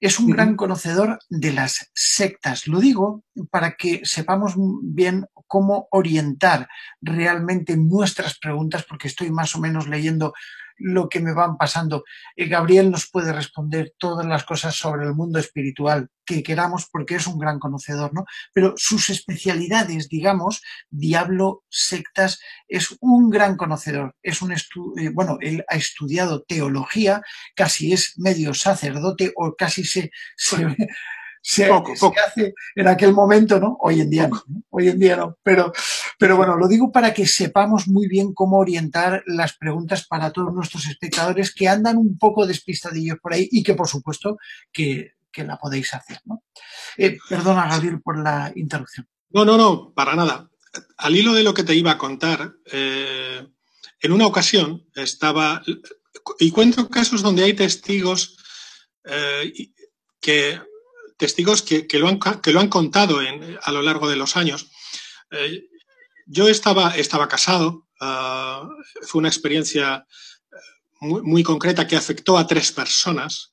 [0.00, 2.66] es un gran conocedor de las sectas.
[2.66, 6.68] Lo digo para que sepamos bien cómo orientar
[7.00, 10.32] realmente nuestras preguntas, porque estoy más o menos leyendo
[10.78, 12.04] lo que me van pasando.
[12.36, 17.14] Eh, Gabriel nos puede responder todas las cosas sobre el mundo espiritual que queramos porque
[17.14, 18.24] es un gran conocedor, ¿no?
[18.52, 24.14] Pero sus especialidades, digamos, diablo, sectas, es un gran conocedor.
[24.22, 24.58] Es un eh,
[25.12, 27.22] bueno, él ha estudiado teología,
[27.54, 30.76] casi es medio sacerdote o casi se, se,
[31.48, 31.70] se,
[32.26, 33.76] hace en aquel momento, ¿no?
[33.80, 35.38] Hoy en día no, hoy en día no.
[35.44, 35.72] Pero,
[36.18, 40.52] pero bueno, lo digo para que sepamos muy bien cómo orientar las preguntas para todos
[40.52, 44.38] nuestros espectadores que andan un poco despistadillos por ahí y que, por supuesto,
[44.72, 46.42] que, la podéis hacer, ¿no?
[46.96, 49.06] Eh, perdona, Gabriel, por la interrupción.
[49.28, 50.50] No, no, no, para nada.
[50.96, 53.46] Al hilo de lo que te iba a contar, eh,
[54.00, 55.62] en una ocasión estaba,
[56.38, 58.38] y cuento casos donde hay testigos
[59.04, 59.52] eh,
[60.18, 60.58] que
[61.16, 63.18] testigos que, lo, han, que lo, han, contado
[63.62, 64.70] a lo largo de los años.
[65.30, 65.68] Eh,
[66.26, 68.68] yo estaba, estaba casado, ah,
[69.02, 70.06] fue una experiencia
[70.52, 70.56] eh,
[71.00, 73.52] muy, concreta que afectó a tres personas.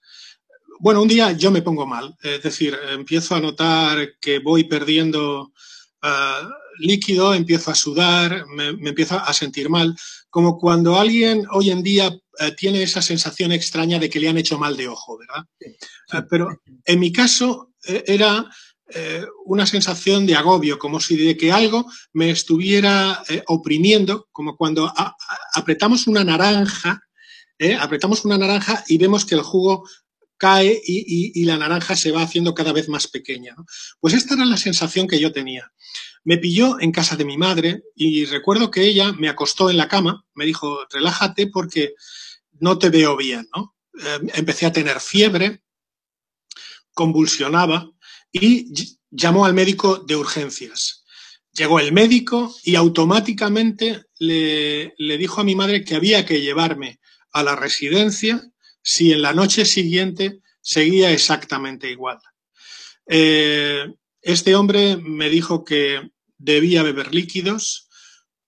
[0.79, 5.53] Bueno, un día yo me pongo mal, es decir, empiezo a notar que voy perdiendo
[6.01, 6.49] ah,
[6.79, 9.95] líquido, empiezo a sudar, me, me, empiezo a sentir mal,
[10.29, 12.11] como cuando alguien hoy en día
[12.57, 15.45] tiene esa sensación extraña de que le han hecho mal de ojo, ¿verdad?
[15.59, 18.49] Eh, pero en mi caso eh, era
[19.45, 24.93] una sensación de agobio, como si de que algo me estuviera oprimiendo, como cuando
[25.55, 27.01] apretamos una naranja,
[27.79, 29.85] apretamos una naranja y vemos que el jugo
[30.43, 33.55] cae y, la naranja se va haciendo cada vez más pequeña.
[34.01, 35.71] Pues esta era la sensación que yo tenía.
[36.25, 39.87] Me pilló en casa de mi madre y recuerdo que ella me acostó en la
[39.87, 41.93] cama, me dijo, relájate porque
[42.59, 43.75] no te veo bien, ¿no?
[43.93, 45.61] Em, empecé a tener fiebre,
[46.93, 47.89] convulsionaba
[48.31, 48.73] y
[49.11, 51.05] llamó al médico de urgencias.
[51.51, 56.99] Llegó el médico y automáticamente le, dijo a mi madre que había que llevarme
[57.31, 58.41] a la residencia
[58.81, 62.19] si en la noche siguiente seguía exactamente igual.
[63.07, 63.85] Eh,
[64.21, 66.01] este hombre me dijo que
[66.37, 67.87] debía beber líquidos,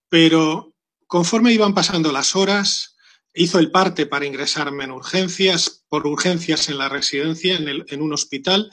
[0.10, 0.74] pero
[1.06, 2.95] conforme iban pasando las horas,
[3.36, 8.72] hizo el parte para ingresarme en urgencias, por urgencias en la residencia, en, un hospital.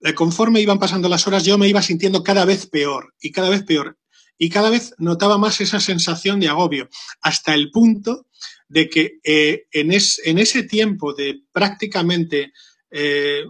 [0.00, 3.50] Eh, conforme iban pasando las horas, yo me iba sintiendo cada vez peor y cada
[3.50, 3.98] vez peor.
[4.38, 6.88] Y cada vez notaba más esa sensación de agobio,
[7.22, 8.28] hasta el punto
[8.68, 12.52] de que eh, en, ese tiempo de prácticamente
[12.90, 13.44] eh,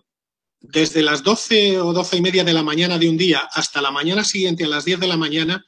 [0.61, 3.91] desde las 12 o 12 y media de la mañana de un día hasta la
[3.91, 5.65] mañana siguiente a las 10 de la mañana,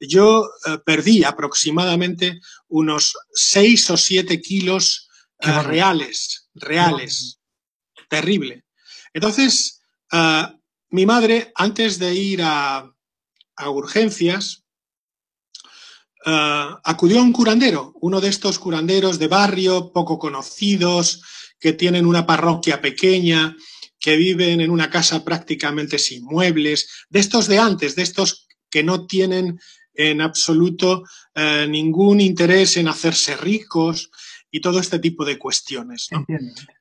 [0.00, 5.08] yo eh, perdí aproximadamente unos 6 o 7 kilos
[5.40, 7.40] eh, reales, reales.
[8.08, 8.64] Terrible.
[9.12, 10.46] Entonces, eh,
[10.90, 12.90] mi madre, antes de ir a,
[13.66, 14.64] urgencias,
[16.26, 21.22] acudió a un curandero, uno de estos curanderos de barrio, poco conocidos,
[21.60, 23.54] que tienen una parroquia pequeña,
[24.00, 28.82] que viven en una casa prácticamente sin muebles, de estos de antes, de estos que
[28.82, 29.60] no tienen
[29.94, 31.04] en absoluto
[31.34, 34.10] eh, ningún interés en hacerse ricos
[34.50, 36.08] y todo este tipo de cuestiones.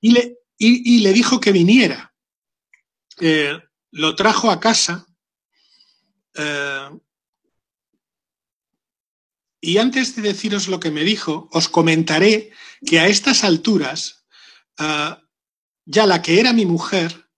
[0.01, 2.13] Y, le, y, le, dijo que viniera.
[3.19, 3.57] Eh,
[3.91, 5.07] lo trajo a casa.
[6.35, 6.89] Eh,
[9.61, 12.51] y antes de deciros lo que me dijo, os comentaré
[12.85, 14.25] que a estas alturas
[15.85, 17.29] ya la que era mi mujer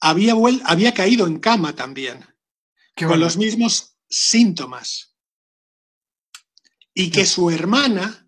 [0.00, 0.34] había,
[0.64, 2.24] había caído en cama también,
[2.94, 3.24] Qué con bueno.
[3.24, 5.05] los mismos síntomas.
[6.98, 8.26] Y que su hermana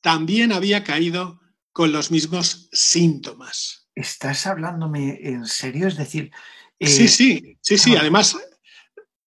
[0.00, 1.40] también había caído
[1.72, 3.88] con los mismos síntomas.
[3.94, 5.86] ¿Estás hablándome en serio?
[5.86, 6.32] Es decir...
[6.80, 6.88] Eh...
[6.88, 7.94] Sí, sí, sí, sí.
[7.94, 8.36] Además,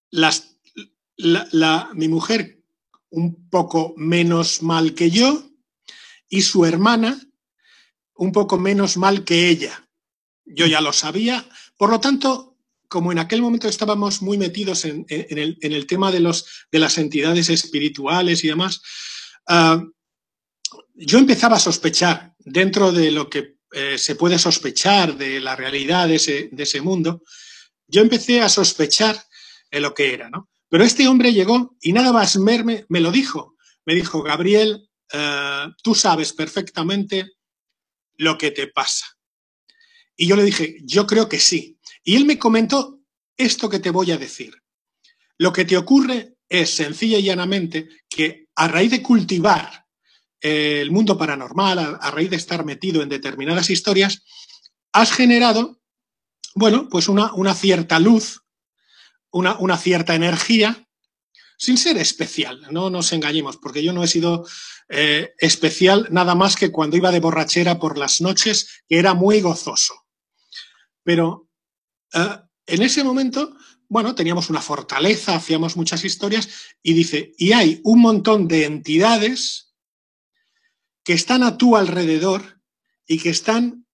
[0.10, 0.58] las,
[1.16, 2.62] la, la, mi mujer
[3.10, 5.50] un poco menos mal que yo
[6.28, 7.22] y su hermana
[8.16, 9.88] un poco menos mal que ella.
[10.44, 11.48] Yo ya lo sabía.
[11.78, 12.51] Por lo tanto,
[12.92, 18.50] como en aquel momento estábamos muy metidos en, el, tema de, las entidades espirituales y
[18.50, 18.82] demás,
[19.48, 19.82] uh,
[20.96, 26.10] yo empezaba a sospechar dentro de lo que eh, se puede sospechar de la realidad
[26.10, 27.24] de ese, mundo,
[27.88, 29.18] yo empecé a sospechar
[29.72, 30.50] de lo que era, ¿no?
[30.68, 33.56] Pero este hombre llegó y nada más me lo dijo.
[33.86, 37.26] Me dijo, Gabriel, uh, tú sabes perfectamente
[38.18, 39.06] lo que te pasa.
[40.18, 41.80] Y yo le dije, yo creo que sí.
[42.04, 43.00] Y él me comentó
[43.38, 44.62] esto que te voy a decir.
[45.38, 49.86] Lo que te ocurre es sencilla y llanamente que a raíz de cultivar
[50.42, 54.24] eh, el mundo paranormal, a, raíz de estar metido en determinadas historias,
[54.92, 55.82] has generado,
[56.56, 58.42] bueno, pues una, cierta luz,
[59.32, 60.88] una, una cierta energía
[61.58, 64.48] sin ser especial, no nos engañemos, porque yo no he sido
[64.90, 69.42] eh, especial nada más que cuando iba de borrachera por las noches, que era muy
[69.42, 69.94] gozoso.
[71.04, 71.51] Pero
[72.14, 73.56] eh, en ese momento,
[73.90, 76.48] bueno, teníamos una fortaleza, hacíamos muchas historias,
[76.82, 79.74] y dice, y hay un montón de entidades
[81.04, 82.62] que están a tu alrededor
[83.08, 83.86] y que están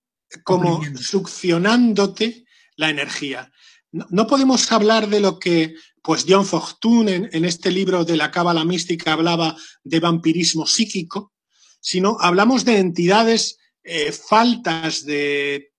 [0.43, 3.51] como succionándote la energía.
[3.91, 8.17] No, no podemos hablar de lo que pues John Fortune en, en, este libro de
[8.17, 11.33] la cábala mística hablaba de vampirismo psíquico,
[11.79, 15.71] sino hablamos de entidades eh, faltas de,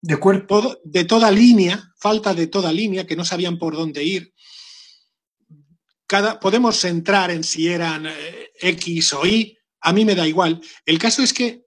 [0.00, 4.04] de cuerpo, todo, de toda línea, falta de toda línea, que no sabían por dónde
[4.04, 4.34] ir.
[6.06, 10.60] Cada, podemos entrar en si eran eh, X o Y, a mí me da igual.
[10.84, 11.64] El caso es que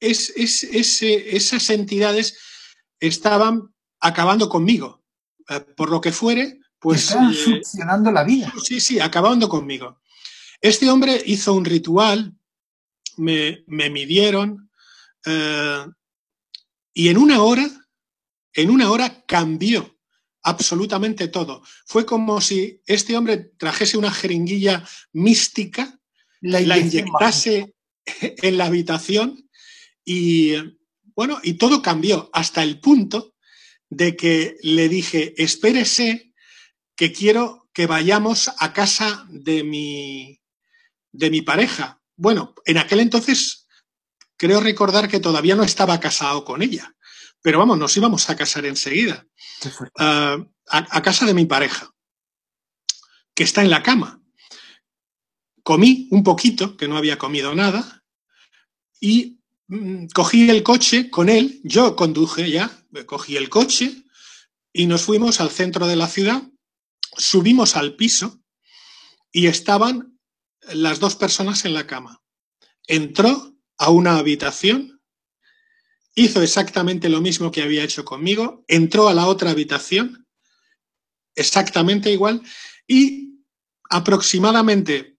[0.00, 2.38] es, es, es, esas entidades
[3.00, 5.04] estaban acabando conmigo.
[5.48, 8.52] Eh, por lo que fuere, pues, Estaban succionando la vida.
[8.62, 10.00] Sí, sí, acabando conmigo.
[10.60, 12.34] Este hombre hizo un ritual,
[13.16, 14.70] me, me midieron,
[15.24, 15.86] eh,
[16.98, 17.70] y en una hora,
[18.54, 20.00] en una hora cambió
[20.42, 21.62] absolutamente todo.
[21.86, 26.00] Fue como si este hombre trajese una jeringuilla mística,
[26.40, 27.72] la, la inyectase
[28.20, 29.48] en la habitación
[30.04, 30.54] y,
[31.14, 33.36] bueno, y todo cambió hasta el punto
[33.88, 36.34] de que le dije, espérese
[36.96, 40.40] que quiero que vayamos a casa de mi,
[41.12, 42.02] de mi pareja.
[42.16, 43.57] Bueno, en aquel entonces
[44.38, 46.94] creo recordar que todavía no estaba casado con ella,
[47.42, 49.26] pero vamos, nos íbamos a casar enseguida.
[49.98, 51.90] Uh, a, a casa de mi pareja,
[53.34, 54.22] que está en la cama.
[55.62, 58.02] Comí un poquito, que no había comido nada,
[59.00, 62.70] y mm, cogí el coche con él, yo conduje ya,
[63.04, 64.04] cogí el coche
[64.72, 66.42] y nos fuimos al centro de la ciudad
[67.18, 68.40] subimos al piso
[69.30, 70.18] y estaban
[70.72, 72.22] las dos personas en la cama.
[72.86, 75.00] Entró a una habitación,
[76.14, 80.26] hizo exactamente lo mismo que había hecho conmigo, entró a la otra habitación,
[81.34, 82.42] exactamente igual,
[82.86, 83.44] y
[83.88, 85.16] aproximadamente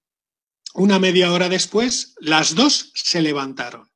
[0.74, 3.90] una media hora después, las dos se levantaron.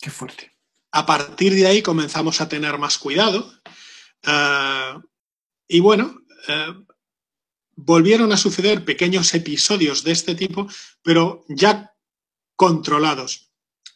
[0.00, 0.56] Qué fuerte.
[0.90, 3.52] A partir de ahí comenzamos a tener más cuidado.
[4.26, 5.00] Uh,
[5.68, 6.74] y bueno, eh,
[7.76, 10.68] volvieron a suceder pequeños episodios de este tipo,
[11.02, 11.94] pero ya
[12.58, 13.52] controlados.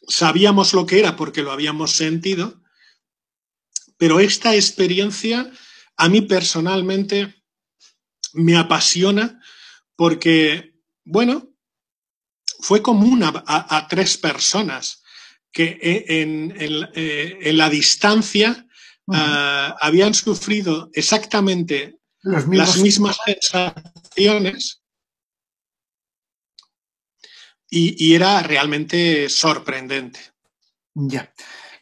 [0.07, 2.63] Sabíamos lo que era porque lo habíamos sentido,
[3.99, 5.51] pero esta experiencia
[5.97, 7.43] a mí personalmente
[8.35, 9.41] me apasiona
[9.97, 11.51] porque, bueno,
[12.61, 15.03] fue común a, a, a tres personas
[15.51, 18.67] que en, en, eh, en la distancia
[19.07, 19.73] uh -huh.
[19.73, 22.47] uh, habían sufrido exactamente las
[22.77, 24.82] mismas sensaciones
[27.73, 30.21] y, y, era realmente sorprendente.
[30.95, 31.33] Ya.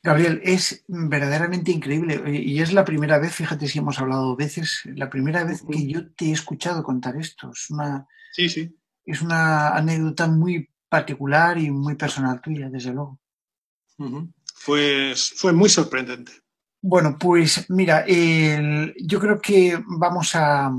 [0.04, 5.10] Gabriel, es verdaderamente increíble y es la primera vez, fíjate si hemos hablado veces, la
[5.10, 7.50] primera vez que yo te he escuchado contar esto.
[7.52, 8.74] Es una, sí, sí.
[9.04, 13.18] Es una anécdota muy particular y muy personal tuya, desde luego.
[13.98, 14.32] Uh -huh.
[14.64, 16.32] Pues fue muy sorprendente.
[16.80, 20.72] Bueno, pues mira, el, yo creo que vamos a,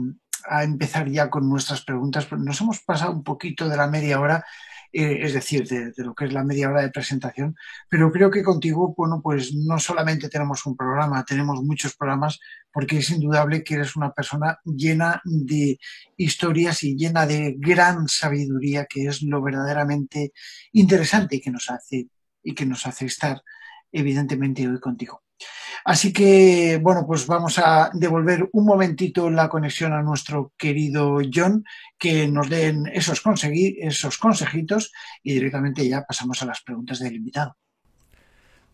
[0.45, 2.32] a empezar ya con nuestras preguntas.
[2.32, 4.45] Nos hemos pasado un poquito de la media hora
[4.94, 7.56] eh, es decir, de, lo que es la media hora de presentación,
[7.89, 12.39] pero creo que contigo, bueno, pues no solamente tenemos un programa, tenemos muchos programas,
[12.74, 15.80] porque es indudable que eres una persona llena de
[16.18, 20.34] historias y llena de gran sabiduría, que es lo verdaderamente
[20.74, 22.08] interesante y que nos hace,
[22.44, 23.42] y que nos hace estar
[23.92, 25.24] evidentemente hoy contigo.
[25.84, 31.64] Así que, bueno, pues vamos a devolver un momentito la conexión a nuestro querido John,
[31.98, 33.22] que nos den esos,
[33.80, 34.92] esos consejitos
[35.24, 37.58] y directamente ya pasamos a las preguntas del invitado.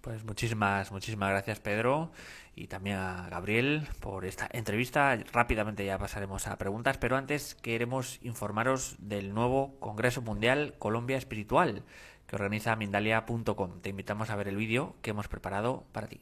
[0.01, 2.11] Pues muchísimas, muchísimas gracias Pedro
[2.55, 5.17] y también a Gabriel por esta entrevista.
[5.33, 11.83] Rápidamente ya pasaremos a preguntas, pero antes queremos informaros del nuevo Congreso Mundial Colombia Espiritual
[12.25, 13.81] que organiza Mindalia.com.
[13.81, 16.21] Te invitamos a ver el vídeo que hemos preparado para ti.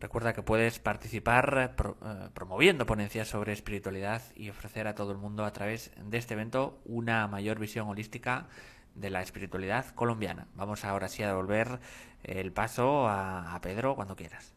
[0.00, 1.84] Recuerda que puedes participar eh,
[2.32, 6.78] promoviendo ponencias sobre espiritualidad y ofrecer a todo el mundo a través de este evento
[6.84, 8.46] una mayor visión holística
[8.94, 10.46] de la espiritualidad colombiana.
[10.54, 11.80] Vamos ahora sí a devolver
[12.22, 14.52] el paso a, Pedro cuando quieras.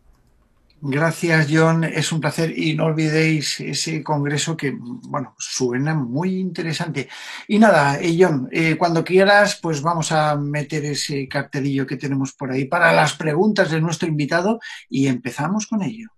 [0.79, 1.83] Gracias, John.
[1.83, 7.09] Es un placer y no olvidéis ese congreso que, bueno, suena muy interesante.
[7.47, 12.33] Y nada, eh, John, eh, cuando quieras, pues vamos a meter ese cartelillo que tenemos
[12.33, 16.16] por ahí para las preguntas de nuestro invitado y empezamos con ello.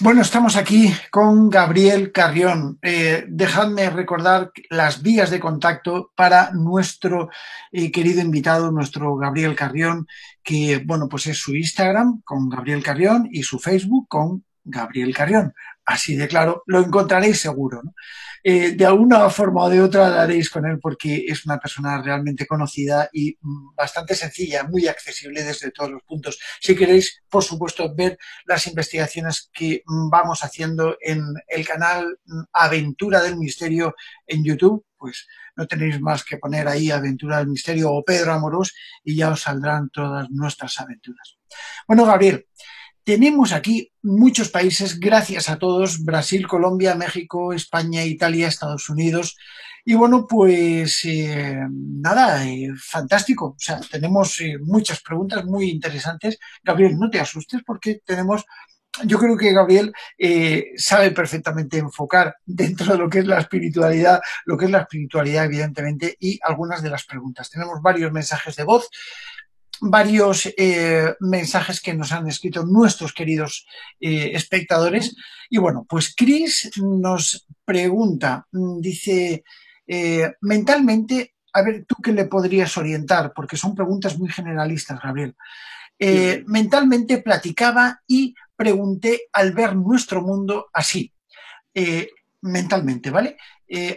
[0.00, 2.78] Bueno, estamos aquí con Gabriel Carrión.
[2.82, 7.28] Eh, dejadme recordar las vías de contacto para nuestro
[7.70, 10.06] eh, querido invitado, nuestro Gabriel Carrión,
[10.42, 15.54] que, bueno, pues es su Instagram con Gabriel Carrión y su Facebook con Gabriel Carrión.
[15.84, 17.80] Así de claro, lo encontraréis seguro.
[17.84, 17.92] ¿no?
[18.46, 22.46] Eh, de alguna forma o de otra daréis con él porque es una persona realmente
[22.46, 26.38] conocida y mm, bastante sencilla, muy accesible desde todos los puntos.
[26.60, 32.42] Si queréis, por supuesto, ver las investigaciones que mm, vamos haciendo en el canal mm,
[32.52, 33.94] Aventura del Misterio
[34.26, 35.26] en YouTube, pues
[35.56, 39.40] no tenéis más que poner ahí Aventura del Misterio o Pedro Amorós y ya os
[39.40, 41.38] saldrán todas nuestras aventuras.
[41.88, 42.46] Bueno, Gabriel,
[43.04, 49.36] tenemos aquí muchos países, gracias a todos, Brasil, Colombia, México, España, Italia, Estados Unidos.
[49.84, 53.48] Y bueno, pues eh, nada, eh, fantástico.
[53.48, 56.38] O sea, tenemos eh, muchas preguntas muy interesantes.
[56.62, 58.44] Gabriel, no te asustes porque tenemos
[59.06, 59.92] yo creo que Gabriel
[60.76, 65.46] sabe perfectamente enfocar dentro de lo que es la espiritualidad, lo que es la espiritualidad,
[65.46, 67.50] evidentemente, y algunas de las preguntas.
[67.50, 68.88] Tenemos varios mensajes de voz
[69.80, 73.66] varios eh, mensajes que nos han escrito nuestros queridos
[74.00, 75.16] eh, espectadores.
[75.50, 79.44] Y bueno, pues Chris nos pregunta, mm, dice,
[79.86, 85.34] eh, mentalmente, a ver, tú qué le podrías orientar, porque son preguntas muy generalistas, Gabriel.
[86.46, 91.12] Mentalmente platicaba y pregunté al ver nuestro mundo así,
[92.42, 93.36] mentalmente, ¿vale?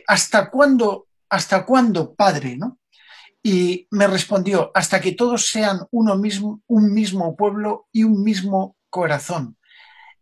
[0.07, 2.77] ¿Hasta cuándo, hasta cuándo, padre, no?
[3.49, 8.75] Y me respondió, hasta que todos sean uno mismo, un mismo pueblo y un mismo
[8.89, 9.55] corazón.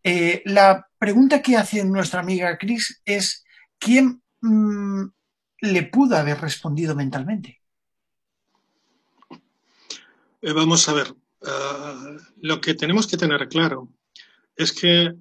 [0.03, 3.43] Eh, la pregunta que hace nuestra amiga Chris es,
[3.79, 5.05] ¿quién mm,
[5.61, 7.63] le pudo haber respondido mentalmente?
[10.43, 11.07] Eh, vamos a ver,
[11.41, 13.89] eh, lo que tenemos que tener claro
[14.55, 15.15] es que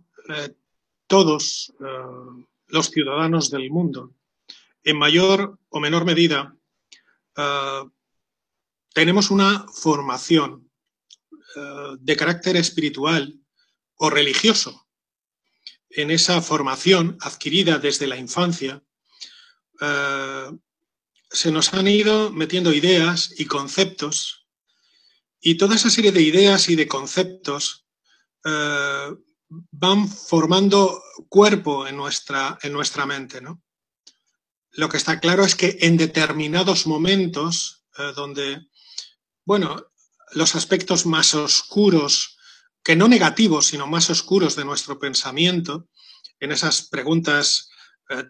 [1.07, 1.73] todos
[2.67, 4.13] los ciudadanos del mundo,
[4.83, 6.55] en mayor o menor medida,
[8.95, 10.71] tenemos una formación
[11.57, 13.39] eh, de carácter espiritual
[13.97, 14.89] o religioso.
[15.91, 18.83] En esa formación adquirida desde la infancia,
[19.81, 20.51] eh,
[21.29, 24.47] se nos han ido metiendo ideas y conceptos
[25.41, 27.87] y toda esa serie de ideas y de conceptos
[28.45, 29.11] eh,
[29.49, 33.41] van formando cuerpo en nuestra, en nuestra mente.
[33.41, 33.61] ¿no?
[34.71, 37.85] Lo que está claro es que en determinados momentos,
[38.17, 38.67] donde,
[39.45, 39.93] bueno,
[40.33, 42.37] los aspectos más oscuros,
[42.83, 45.89] que no negativos, sino más oscuros de nuestro pensamiento,
[46.41, 47.69] en esas preguntas
[48.11, 48.25] eh,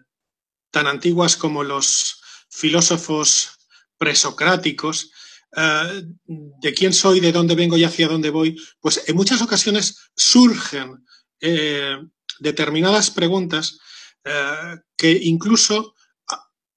[0.71, 3.57] tan antiguas como los filósofos
[3.97, 5.11] presocráticos,
[5.55, 10.09] eh, de quién soy, de dónde vengo y hacia dónde voy, pues en muchas ocasiones
[10.15, 11.05] surgen
[11.39, 11.97] eh,
[12.39, 13.79] determinadas preguntas
[14.97, 15.93] que incluso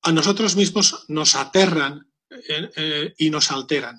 [0.03, 2.13] a, nosotros mismos nos aterran
[3.17, 3.99] y nos alteran.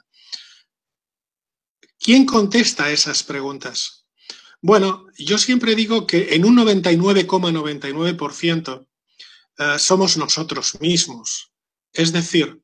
[2.00, 4.06] ¿Quién contesta esas preguntas?
[4.62, 8.88] Bueno, yo siempre digo que en un 99,99%
[9.58, 11.52] eh, somos nosotros mismos.
[11.92, 12.62] Es decir,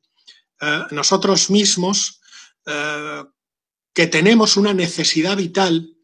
[0.60, 2.22] eh, nosotros mismos
[2.64, 3.24] eh,
[3.92, 5.94] que tenemos una necesidad vital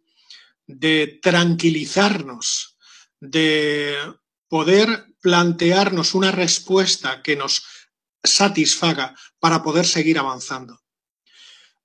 [0.66, 2.76] de tranquilizarnos,
[3.18, 3.96] de
[4.48, 7.64] poder plantearnos una respuesta que nos
[8.22, 10.82] satisfaga para poder seguir avanzando.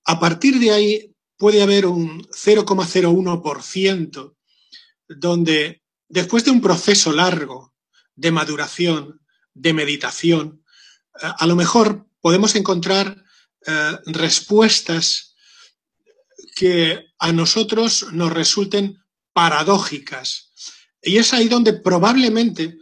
[0.03, 4.35] A partir de ahí puede haber un 0,01%
[5.07, 7.73] donde después de un proceso largo
[8.15, 9.21] de maduración,
[9.53, 10.63] de meditación,
[11.21, 13.23] eh, a lo mejor podemos encontrar
[13.65, 15.35] eh, respuestas
[16.55, 18.97] que a nosotros nos resulten
[19.33, 20.51] paradójicas.
[21.01, 22.77] Y es ahí donde probablemente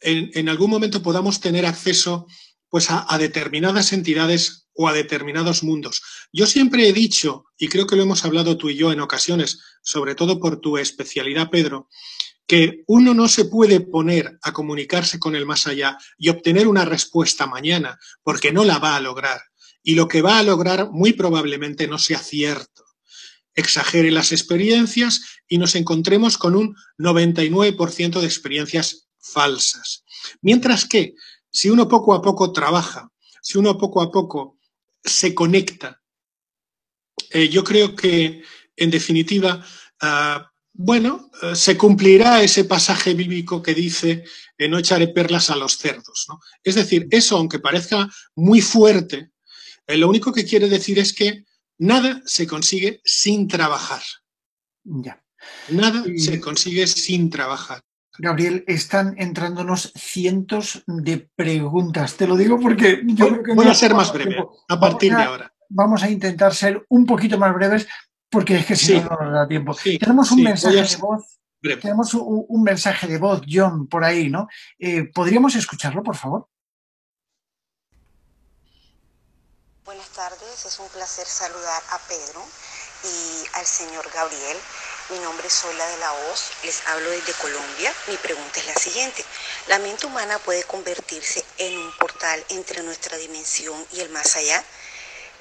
[0.00, 2.26] en, algún momento podamos tener acceso
[2.68, 6.02] pues a determinadas entidades o a determinados mundos.
[6.32, 9.60] Yo siempre he dicho, y creo que lo hemos hablado tú y yo en ocasiones,
[9.82, 11.88] sobre todo por tu especialidad, Pedro,
[12.46, 16.84] que uno no se puede poner a comunicarse con el más allá y obtener una
[16.84, 19.42] respuesta mañana, porque no la va a lograr.
[19.82, 22.84] Y lo que va a lograr muy probablemente no sea cierto.
[23.54, 30.04] Exagere las experiencias y nos encontremos con un 99% de experiencias falsas.
[30.40, 31.14] Mientras que,
[31.50, 33.10] si uno poco a poco trabaja,
[33.40, 34.55] si uno poco a poco
[35.06, 36.02] se conecta.
[37.30, 38.42] Eh, yo creo que,
[38.76, 39.64] en definitiva,
[40.00, 44.24] ah, bueno, eh, se cumplirá ese pasaje bíblico que dice
[44.58, 46.26] eh, no echaré perlas a los cerdos.
[46.62, 49.30] Es decir, eso, aunque parezca muy fuerte,
[49.86, 51.44] lo único que quiere decir es que
[51.78, 54.02] nada se consigue sin trabajar.
[54.84, 55.22] Ya.
[55.68, 57.82] Nada se consigue sin trabajar.
[58.18, 62.14] Gabriel, están entrándonos cientos de preguntas.
[62.14, 63.54] Te lo digo porque yo creo que...
[63.54, 65.52] Voy a ser más breve a partir de ahora.
[65.68, 67.86] Vamos a intentar ser un poquito más breves
[68.30, 69.74] porque es que si no, no nos da tiempo.
[69.98, 71.38] tenemos un mensaje de voz.
[71.60, 74.46] Tenemos un, mensaje de voz, John, por ahí, ¿no?
[74.78, 76.48] Eh, ¿Podríamos escucharlo, por favor?
[79.84, 82.42] Buenas tardes, es un placer saludar a Pedro
[83.04, 84.56] y al señor Gabriel.
[85.08, 87.92] Mi nombre es Sola de la Hoz, les hablo desde Colombia.
[88.08, 89.24] Mi pregunta es la siguiente.
[89.68, 94.64] ¿La mente humana puede convertirse en un portal entre nuestra dimensión y el más allá?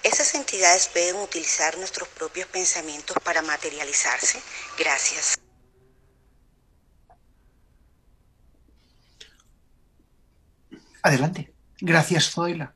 [0.04, 4.40] ¿Esas entidades pueden utilizar nuestros propios pensamientos para materializarse?
[4.78, 5.40] Gracias.
[11.02, 11.56] Adelante.
[11.80, 12.76] Gracias, Zoila.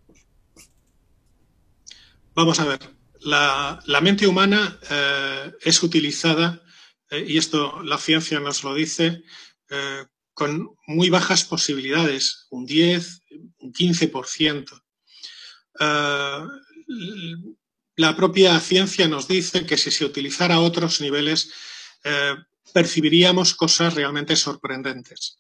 [2.34, 2.80] Vamos a ver.
[3.20, 6.64] La, mente humana eh, es utilizada
[7.10, 9.24] eh, y esto la ciencia nos lo dice,
[9.70, 13.24] eh, con muy bajas posibilidades, un 10,
[13.60, 14.82] un 15%.
[15.80, 16.46] Eh,
[17.96, 21.52] la propia ciencia nos dice que si se utilizara otros niveles,
[22.74, 25.38] percibiríamos cosas realmente sorprendentes.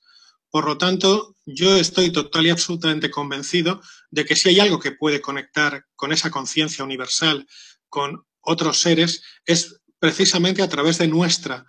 [0.50, 4.92] Por lo tanto, yo estoy total y absolutamente convencido de que si hay algo que
[4.92, 7.48] puede conectar con esa conciencia universal,
[7.88, 11.66] con otros seres, es precisamente a través de nuestra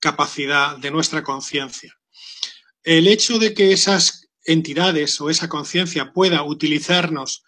[0.00, 1.94] capacidad, de nuestra conciencia.
[2.82, 7.44] El hecho de que esas entidades o esa conciencia pueda utilizarnos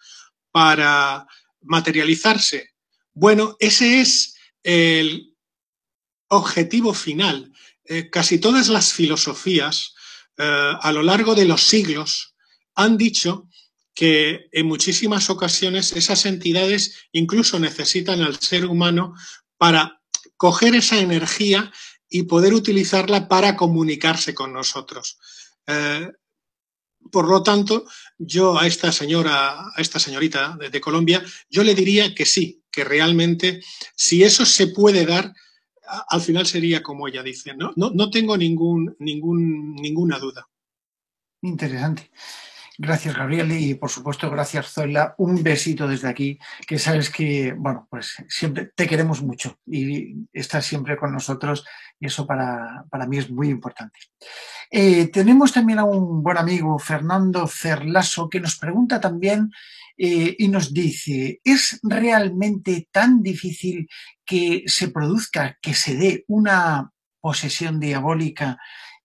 [0.51, 1.27] para
[1.61, 2.69] materializarse,
[3.13, 5.35] bueno, ese es el
[6.29, 7.51] objetivo final.
[7.85, 9.93] Eh, casi todas las filosofías
[10.37, 12.35] eh, a lo largo de los siglos
[12.75, 13.47] han dicho
[13.93, 19.15] que en muchísimas ocasiones esas entidades incluso necesitan al ser humano
[19.57, 19.96] para
[20.37, 21.71] coger esa energía
[22.09, 25.17] y poder utilizarla para comunicarse con nosotros.
[25.67, 26.09] Eh,
[27.11, 27.85] por lo tanto,
[28.17, 32.83] yo a esta señora, a esta señorita de, Colombia, yo le diría que sí, que
[32.83, 33.61] realmente,
[33.95, 35.33] si eso se puede dar,
[36.09, 37.53] al final sería como ella dice.
[37.55, 40.47] No, no, no tengo ningún, ningún, ninguna duda.
[41.41, 42.11] Interesante.
[42.79, 45.15] Gracias, Gabriel, y por supuesto, gracias, Zoila.
[45.17, 50.67] Un besito desde aquí, que sabes que, bueno, pues siempre te queremos mucho y estás
[50.67, 51.65] siempre con nosotros
[51.99, 53.99] y eso para, mí es muy importante.
[54.69, 59.49] Eh, tenemos también a un buen amigo, Fernando Ferlaso, que nos pregunta también
[59.97, 63.89] eh, y nos dice, ¿es realmente tan difícil
[64.23, 68.59] que se produzca, que se dé una posesión diabólica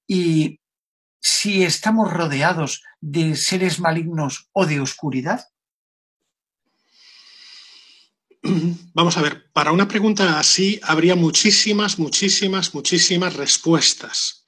[0.06, 0.60] y
[1.18, 5.44] si estamos rodeados de seres malignos o de oscuridad?
[8.94, 14.46] Vamos a ver, para una pregunta así habría muchísimas, muchísimas, muchísimas respuestas.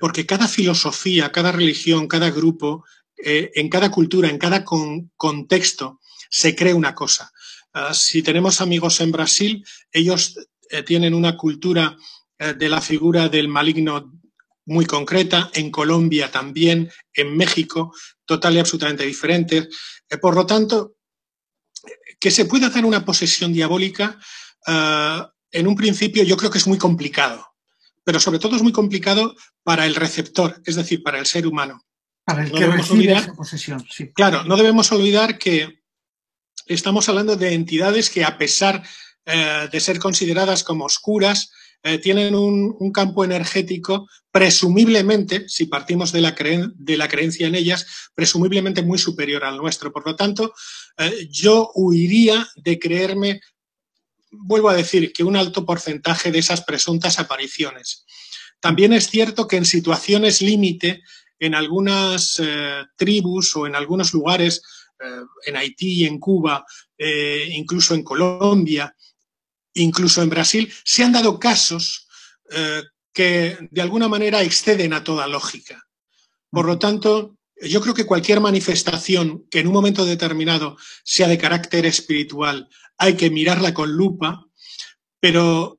[0.00, 2.84] Porque cada filosofía, cada religión, cada grupo,
[3.16, 6.00] eh, en cada cultura, en cada contexto,
[6.30, 7.32] se cree una cosa.
[7.72, 10.36] Ah, si tenemos amigos en Brasil, ellos
[10.70, 11.96] eh, tienen una cultura
[12.38, 14.12] eh, de la figura del maligno
[14.66, 17.94] muy concreta, en Colombia también, en México,
[18.24, 19.68] total y absolutamente diferentes.
[20.08, 20.96] Eh, por lo tanto,
[22.18, 24.18] que se pueda hacer una posesión diabólica,
[24.66, 27.46] eh, en un principio yo creo que es muy complicado,
[28.02, 31.84] pero sobre todo es muy complicado para el receptor, es decir, para el ser humano.
[32.24, 34.10] Para el que recibe esa posesión, sí.
[34.12, 35.82] Claro, no debemos olvidar que
[36.66, 38.82] estamos hablando de entidades que a pesar
[39.26, 41.50] eh, de ser consideradas como oscuras,
[41.86, 48.96] eh, tienen un, campo energético presumiblemente, si partimos de la, creencia en ellas, presumiblemente muy
[48.96, 49.92] superior al nuestro.
[49.92, 50.54] Por lo tanto,
[50.96, 53.42] eh, yo huiría de creerme,
[54.30, 58.06] vuelvo a decir, que un alto porcentaje de esas presuntas apariciones.
[58.60, 61.02] También es cierto que en situaciones límite,
[61.38, 64.62] en algunas eh, tribus o en algunos lugares,
[65.44, 66.64] en Haití, en Cuba,
[67.50, 68.94] incluso en Colombia,
[69.74, 72.08] incluso en Brasil, se han dado casos
[72.50, 75.86] eh, que de alguna manera exceden a toda lógica.
[76.50, 81.38] Por lo tanto, yo creo que cualquier manifestación que en un momento determinado sea de
[81.38, 82.68] carácter espiritual
[82.98, 84.44] hay que mirarla con lupa,
[85.20, 85.78] pero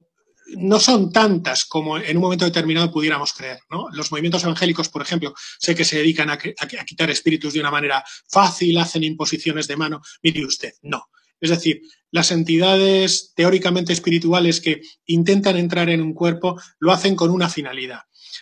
[0.57, 3.59] no son tantas como en un momento determinado pudiéramos creer.
[3.91, 8.03] Los movimientos evangélicos, por ejemplo, sé que se dedican a, quitar espíritus de una manera
[8.29, 10.01] fácil, hacen imposiciones de mano.
[10.21, 11.09] Mire usted, no.
[11.39, 11.81] Es decir,
[12.11, 18.01] las entidades teóricamente espirituales que intentan entrar en un cuerpo lo hacen con una finalidad.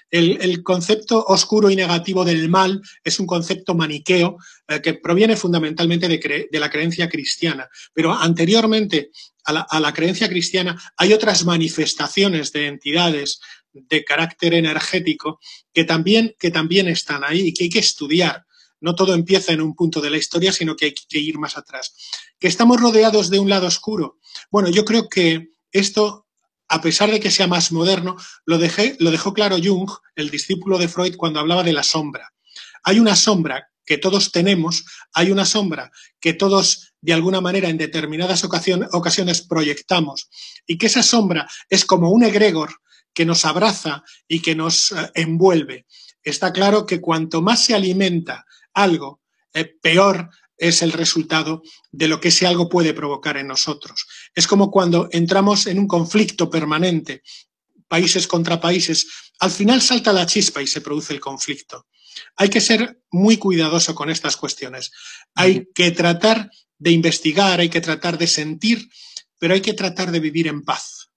[0.10, 4.38] El, concepto oscuro y negativo del mal es un concepto maniqueo
[4.68, 7.68] eh, que proviene fundamentalmente de, la creencia cristiana.
[7.94, 9.10] Pero anteriormente
[9.46, 13.40] a la, creencia cristiana hay otras manifestaciones de entidades
[13.74, 15.40] de carácter energético
[15.74, 18.46] que también, que también están ahí y que hay que estudiar.
[18.84, 21.58] No todo empieza en un punto de la historia, sino que hay que ir más
[21.58, 21.96] atrás.
[22.38, 24.20] ¿Que estamos rodeados de un lado oscuro?
[24.52, 26.28] Bueno, yo creo que esto,
[26.68, 30.90] a pesar de que sea más moderno, lo, lo dejó claro Jung, el discípulo de
[30.90, 32.34] Freud, cuando hablaba de la sombra.
[32.84, 37.78] Hay una sombra que todos tenemos, hay una sombra que todos de alguna manera en
[37.78, 40.30] determinadas ocasiones proyectamos
[40.68, 42.82] y que esa sombra es como un egregor
[43.14, 45.86] que nos abraza y que nos eh, envuelve.
[46.22, 49.22] Está claro que cuanto más se alimenta algo,
[49.54, 51.62] eh, peor es el resultado
[51.92, 54.08] de lo que ese algo puede provocar en nosotros.
[54.34, 57.24] Es como cuando entramos en un conflicto permanente,
[57.88, 59.08] países contra países,
[59.40, 61.88] al final salta la chispa y se produce el conflicto.
[62.36, 64.92] Hay que ser muy cuidadoso con estas cuestiones.
[65.36, 68.88] Hay que tratar de investigar, hay que tratar de sentir,
[69.40, 71.10] pero hay que tratar de vivir en paz.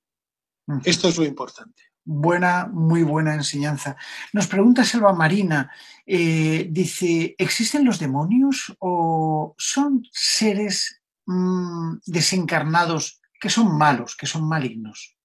[0.85, 3.97] Esto es lo importante buena, muy buena enseñanza.
[4.33, 5.71] Nos pregunta Selva Marina,
[6.07, 14.49] eh, dice, ¿existen los demonios o son seres mm, desencarnados que son malos, que son
[14.49, 15.17] malignos?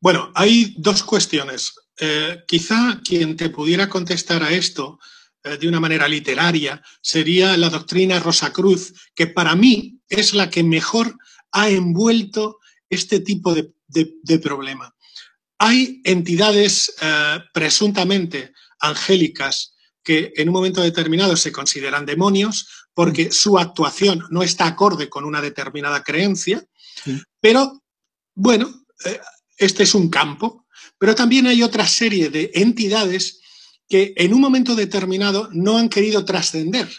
[0.00, 1.74] Bueno, hay dos cuestiones.
[1.98, 4.98] Eh, quizá quien te pudiera contestar a esto
[5.42, 10.62] eh, de una manera literaria sería la doctrina Rosacruz, que para mí es la que
[10.62, 11.16] mejor
[11.52, 12.58] ha envuelto
[12.90, 14.94] este tipo de problema.
[15.66, 23.32] Hay entidades eh, presuntamente angélicas que en un momento determinado se consideran demonios porque mm.
[23.32, 26.62] su actuación no está acorde con una determinada creencia,
[27.40, 27.82] pero
[28.34, 29.18] bueno, eh,
[29.56, 30.66] este es un campo,
[30.98, 33.40] pero también hay otra serie de entidades
[33.88, 36.90] que en un momento determinado no han querido trascender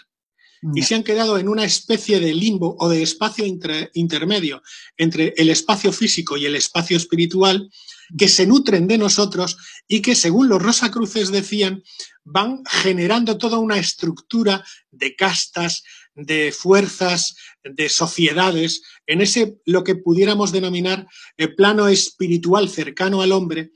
[0.74, 4.60] y se han quedado en una especie de limbo o de espacio intermedio
[4.96, 7.70] entre el espacio físico y el espacio espiritual
[8.16, 9.56] que se nutren de nosotros
[9.88, 11.82] y que, según los Rosacruces decían,
[12.24, 15.84] van generando toda una estructura de castas,
[16.14, 23.32] de fuerzas, de sociedades, en ese lo que pudiéramos denominar el plano espiritual cercano al
[23.32, 23.72] hombre,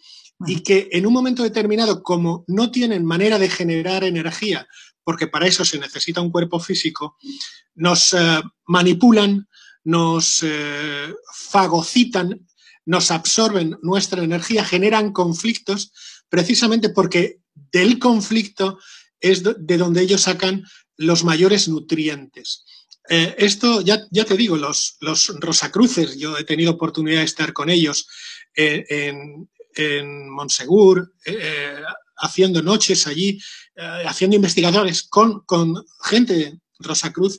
[0.47, 4.67] y que en un momento determinado, como no tienen manera de generar energía,
[5.05, 7.17] porque para eso se necesita un cuerpo físico,
[7.75, 9.49] nos eh, manipulan,
[9.85, 12.47] nos eh, fagocitan,
[12.91, 15.93] nos absorben nuestra energía, generan conflictos,
[16.29, 18.81] precisamente porque del conflicto
[19.21, 20.65] es de donde ellos sacan
[20.97, 22.65] los mayores nutrientes.
[23.09, 27.53] Eh, esto, ya, ya, te digo, los, los, Rosacruces, yo he tenido oportunidad de estar
[27.53, 28.09] con ellos
[28.55, 31.15] en, en Monsegur,
[32.17, 33.41] haciendo noches allí,
[34.05, 37.39] haciendo investigadores con, con gente Rosacruz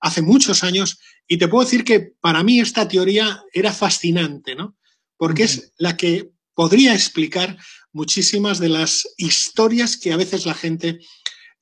[0.00, 4.76] hace muchos años y te puedo decir que para mí esta teoría era fascinante, ¿no?
[5.16, 7.58] Porque es la que podría explicar
[7.92, 10.98] muchísimas de las historias que a veces la gente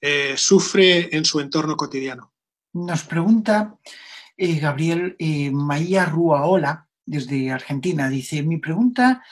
[0.01, 2.33] eh, sufre en su entorno cotidiano.
[2.73, 3.77] Nos pregunta
[4.37, 8.09] eh, Gabriel eh, Maía Ruaola desde Argentina.
[8.09, 9.23] Dice, mi pregunta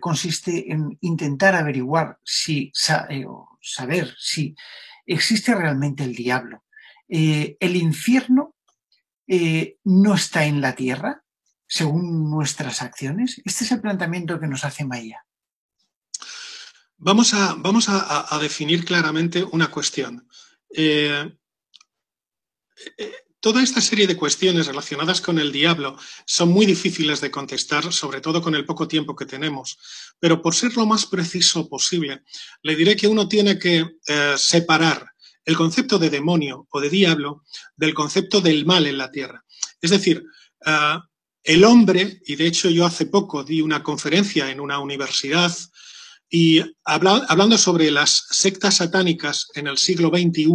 [0.00, 4.56] consiste en intentar averiguar si, saber si
[5.04, 6.64] existe realmente el diablo.
[7.06, 8.56] el infierno
[9.28, 11.24] eh, no está en la tierra
[11.66, 13.40] según nuestras acciones?
[13.44, 15.24] Este es el planteamiento que nos hace Maía.
[16.98, 20.26] Vamos a, vamos a, definir claramente una cuestión.
[20.74, 21.30] Eh,
[22.96, 27.92] eh, toda esta serie de cuestiones relacionadas con el diablo son muy difíciles de contestar,
[27.92, 29.78] sobre todo con el poco tiempo que tenemos.
[30.18, 32.22] Pero por ser lo más preciso posible,
[32.62, 33.98] le diré que uno tiene que
[34.36, 35.06] separar
[35.46, 37.44] el concepto de demonio o de diablo
[37.76, 39.44] del concepto del mal en la tierra.
[39.80, 40.24] Es decir,
[40.66, 40.98] eh,
[41.46, 45.56] el hombre, y de hecho yo hace poco di una conferencia en una universidad
[46.28, 50.50] y hablando sobre las sectas satánicas en el siglo XXI,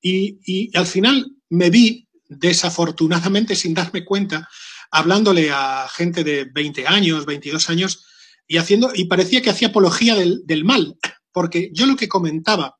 [0.00, 4.48] y, y al final me vi, desafortunadamente sin darme cuenta,
[4.90, 8.04] hablándole a gente de 20 años, 22 años,
[8.48, 10.96] y, haciendo, y parecía que hacía apología del, del mal,
[11.30, 12.76] porque yo lo que comentaba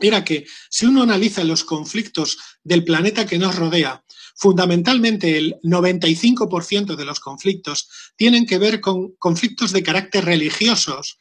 [0.00, 4.02] era que si uno analiza los conflictos del planeta que nos rodea,
[4.40, 11.18] fundamentalmente el 95% de los conflictos tienen que ver con conflictos de carácter religiosos,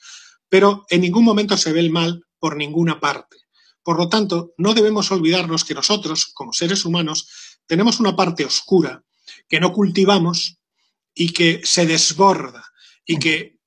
[0.48, 3.36] pero en ningún momento se ve el mal por ninguna parte.
[3.84, 7.28] Por lo tanto, no debemos olvidarnos que nosotros, como seres humanos,
[7.68, 9.04] tenemos una parte oscura
[9.50, 10.58] que no cultivamos
[11.14, 12.64] y que se desborda
[13.06, 13.60] y que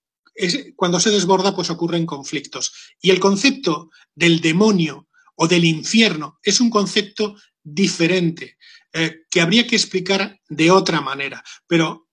[0.76, 2.72] cuando se desborda, pues ocurren conflictos.
[3.03, 8.57] Y el concepto del demonio o del infierno es un concepto diferente
[8.93, 11.43] eh, que habría que explicar de otra manera.
[11.66, 12.09] Pero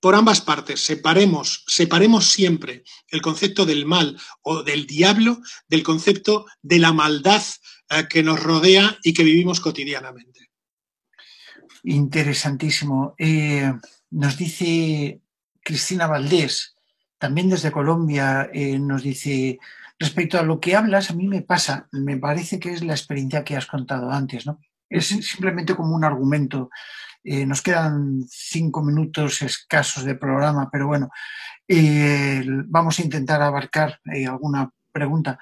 [0.00, 6.46] por ambas partes, separemos, separemos siempre el concepto del mal o del diablo del concepto
[6.62, 7.42] de la maldad
[7.90, 10.50] eh, que nos rodea y que vivimos cotidianamente.
[11.84, 13.14] Interesantísimo.
[13.18, 13.70] Eh,
[14.10, 15.20] nos dice
[15.62, 16.74] Cristina Valdés,
[17.18, 19.58] también desde Colombia nos dice,
[19.98, 23.44] respecto a lo que hablas, a mí me pasa, me parece que es la experiencia
[23.44, 24.58] que has contado antes, ¿no?
[24.92, 26.70] Es simplemente como un argumento.
[27.24, 31.10] Eh, nos quedan cinco minutos escasos de programa, pero bueno,
[31.68, 35.38] eh, vamos a intentar abarcar alguna pregunta.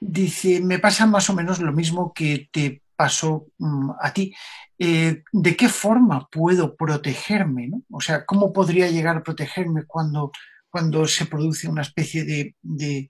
[0.00, 4.34] dice, me pasa más o menos lo mismo que te pasó mm, a ti.
[4.78, 7.70] Eh, ¿De qué forma puedo protegerme?
[7.90, 10.32] O sea, ¿cómo podría llegar a protegerme cuando,
[10.68, 13.08] cuando se produce una especie de,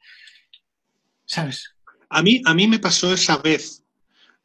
[1.25, 1.75] ¿sabes?
[2.11, 3.84] A mí, a mí me pasó esa vez eh,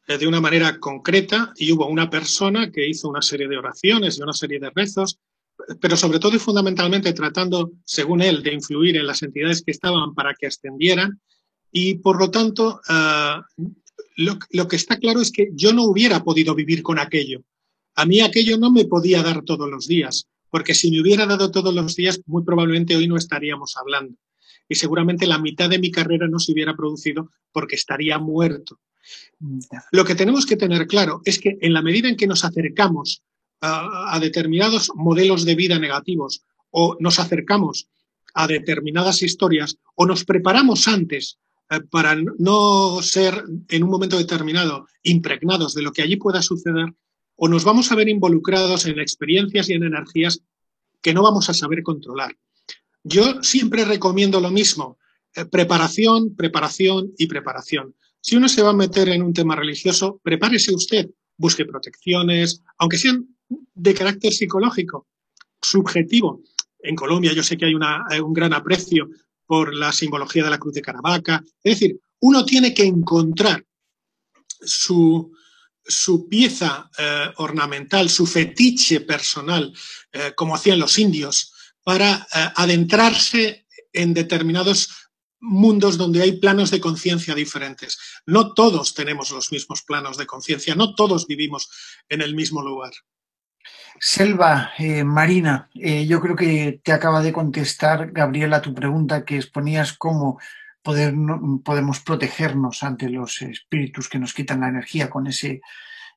[0.06, 4.22] de una manera concreta y hubo una persona que hizo una serie de oraciones y
[4.22, 5.18] una serie de rezos,
[5.80, 10.14] pero sobre todo y fundamentalmente tratando, según él, de influir en las entidades que estaban
[10.14, 11.20] para que ascendieran
[11.72, 13.44] y por lo tanto ah,
[14.16, 17.42] lo, que está claro es que yo no hubiera podido vivir con aquello.
[17.94, 21.50] A mí aquello no me podía dar todos los días, porque si me hubiera dado
[21.50, 24.16] todos los días, muy probablemente hoy no estaríamos hablando.
[24.68, 28.78] Y seguramente la mitad de mi carrera no se hubiera producido porque estaría muerto.
[29.92, 33.22] Lo que tenemos que tener claro es que en la medida en que nos acercamos
[33.60, 37.88] a, determinados modelos de vida negativos o nos acercamos
[38.34, 41.38] a determinadas historias o nos preparamos antes
[41.70, 46.94] eh, para no ser en un momento determinado impregnados de lo que allí pueda suceder,
[47.36, 50.42] o nos vamos a ver involucrados en experiencias y en energías
[51.02, 52.36] que no vamos a saber controlar.
[53.02, 54.98] Yo siempre recomiendo lo mismo,
[55.34, 57.94] eh, preparación, preparación y preparación.
[58.20, 62.98] Si uno se va a meter en un tema religioso, prepárese usted, busque protecciones, aunque
[62.98, 65.08] sean de carácter psicológico,
[65.60, 66.42] subjetivo.
[66.78, 69.08] En Colombia yo sé que hay un gran aprecio
[69.46, 71.42] por la simbología de la cruz de Caravaca.
[71.62, 73.64] Es decir, uno tiene que encontrar
[74.60, 75.32] su,
[75.84, 79.72] su pieza eh, ornamental, su fetiche personal,
[80.12, 81.52] eh, como hacían los indios,
[81.82, 84.90] para eh, adentrarse en determinados
[85.40, 87.98] mundos donde hay planos de conciencia diferentes.
[88.26, 91.68] No todos tenemos los mismos planos de conciencia, no todos vivimos
[92.08, 92.92] en el mismo lugar.
[93.98, 99.36] Selva, eh, Marina, eh, yo creo que te acaba de contestar, Gabriela, tu pregunta que
[99.36, 100.38] exponías cómo
[100.82, 101.14] poder,
[101.64, 105.60] podemos protegernos ante los espíritus que nos quitan la energía con ese,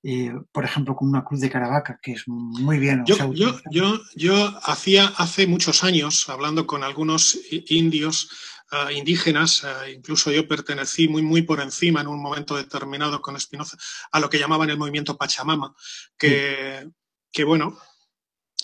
[0.02, 3.04] eh, por ejemplo, con una cruz de Caravaca, que es muy bien.
[3.06, 8.30] Yo, yo, yo, yo, hacía hace muchos años, hablando con algunos indios,
[8.74, 13.36] uh, indígenas, uh, incluso yo pertenecí muy, muy por encima en un momento determinado con
[13.36, 13.78] Espinoza
[14.12, 15.76] a lo que llamaban el movimiento Pachamama,
[16.18, 16.90] que, sí.
[17.32, 17.78] que bueno,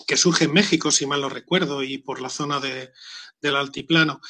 [0.06, 2.92] que surge en México, si mal no recuerdo, y por la zona de,
[3.40, 4.20] del altiplano.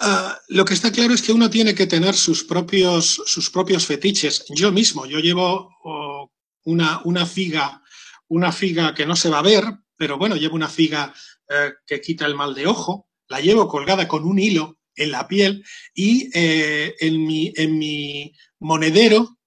[0.00, 3.86] Uh, lo que está claro es que uno tiene que tener sus propios, sus propios
[3.86, 4.44] fetiches.
[4.48, 6.32] Yo mismo, yo llevo oh,
[6.64, 7.82] una, una, figa,
[8.28, 9.64] una figa que no se va a ver,
[9.96, 11.14] pero bueno, llevo una figa
[11.48, 15.26] eh, que quita el mal de ojo, la llevo colgada con un hilo en la
[15.28, 15.64] piel
[15.94, 19.38] y eh, en, mi, en mi monedero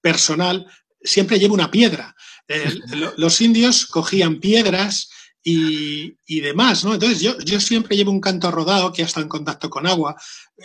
[0.00, 0.66] personal
[1.02, 2.14] siempre llevo una piedra.
[2.48, 2.74] Eh,
[3.16, 5.10] los indios cogían piedras
[5.42, 6.94] y, y, demás, ¿no?
[6.94, 10.16] Entonces yo, yo siempre llevo un canto rodado que ha estado en contacto con agua.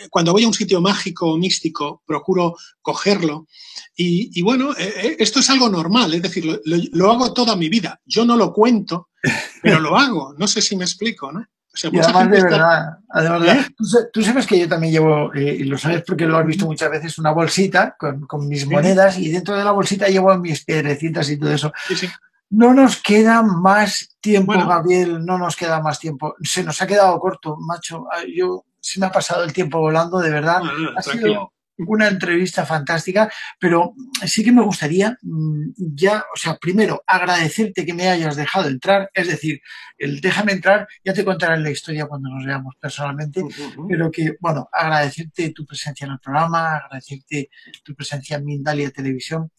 [0.10, 3.48] Cuando voy a un sitio mágico o místico, procuro cogerlo.
[3.96, 7.56] Y, y bueno, eh, esto es algo normal, es decir, lo, lo, lo, hago toda
[7.56, 8.02] mi vida.
[8.06, 9.10] Yo no lo cuento,
[9.62, 10.34] pero lo hago.
[10.40, 11.46] No sé si me explico, ¿no?
[11.74, 12.50] O sea, y además de está...
[12.50, 13.76] verdad, además ¿Eh?
[13.78, 16.66] tú, tú, sabes que yo también llevo, eh, y lo sabes porque lo has visto
[16.66, 20.66] muchas veces, una bolsita con, con mis monedas y dentro de la bolsita llevo mis
[20.66, 21.72] piedrecitas y todo eso.
[21.88, 22.10] Sí, sí.
[22.50, 24.68] No nos queda más tiempo, bueno.
[24.68, 26.36] Gabriel, no nos queda más tiempo.
[26.42, 28.06] Se nos ha quedado corto, macho.
[28.36, 30.60] Yo se me ha pasado el tiempo volando, de verdad.
[30.60, 31.34] No, no, ha tranquilo.
[31.34, 31.54] sido
[31.88, 33.94] una entrevista fantástica, pero
[34.26, 39.10] sí que me gustaría mm, ya, o sea, primero agradecerte que me hayas dejado entrar,
[39.14, 39.62] es decir,
[39.98, 43.86] el déjame entrar, ya te contaré la historia cuando nos veamos personalmente, uh -huh.
[43.90, 47.50] pero que, bueno, agradecerte tu presencia en el programa, agradecerte
[47.84, 49.52] tu presencia en Mindalia Televisión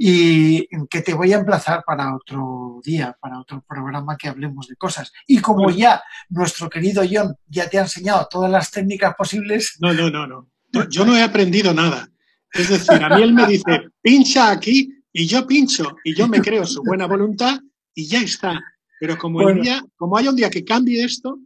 [0.00, 4.76] y que te voy a emplazar para otro día, para otro programa que hablemos de
[4.76, 5.12] cosas.
[5.26, 9.76] Y como ya nuestro querido John ya te ha enseñado todas las técnicas posibles.
[9.80, 10.48] No, no, no, no.
[10.90, 12.08] Yo no he aprendido nada.
[12.52, 16.40] Es decir, a mí él me dice, pincha aquí y yo pincho y yo me
[16.40, 17.60] creo su buena voluntad
[17.94, 18.60] y ya está.
[19.00, 19.58] Pero como, bueno.
[19.58, 21.38] el día, como haya un día que cambie esto.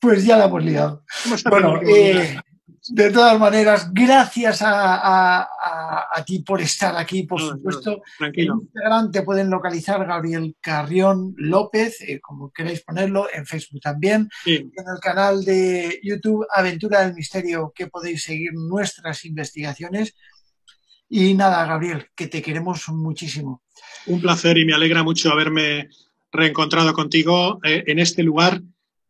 [0.00, 1.04] Pues ya la hemos liado.
[1.48, 2.40] Bueno, eh,
[2.92, 7.90] de todas maneras, gracias a, a, a, a, ti por estar aquí, por no, supuesto.
[7.90, 8.54] No, tranquilo.
[8.54, 14.28] En Instagram te pueden localizar Gabriel Carrión López, eh, como queréis ponerlo, en Facebook también.
[14.44, 14.56] Sí.
[14.56, 20.16] En el canal de YouTube Aventura del Misterio, que podéis seguir nuestras investigaciones.
[21.08, 23.62] Y nada, Gabriel, que te queremos muchísimo.
[24.06, 25.88] Un placer y me alegra mucho haberme
[26.32, 28.60] reencontrado contigo eh, en este lugar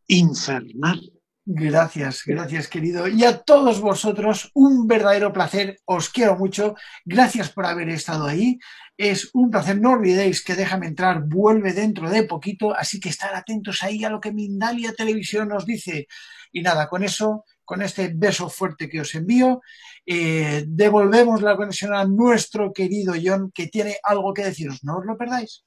[0.06, 1.09] infernal.
[1.46, 3.08] Gracias, gracias querido.
[3.08, 5.80] Y a todos vosotros, un verdadero placer.
[5.86, 6.74] Os quiero mucho.
[7.04, 8.58] Gracias por haber estado ahí.
[8.96, 9.80] Es un placer.
[9.80, 14.10] No olvidéis que Déjame entrar vuelve dentro de poquito, así que estar atentos ahí a
[14.10, 16.06] lo que Mindalia Televisión nos dice.
[16.52, 19.62] Y nada, con eso, con este beso fuerte que os envío,
[20.04, 24.84] eh, devolvemos la conexión a nuestro querido John, que tiene algo que deciros.
[24.84, 25.64] No os lo perdáis.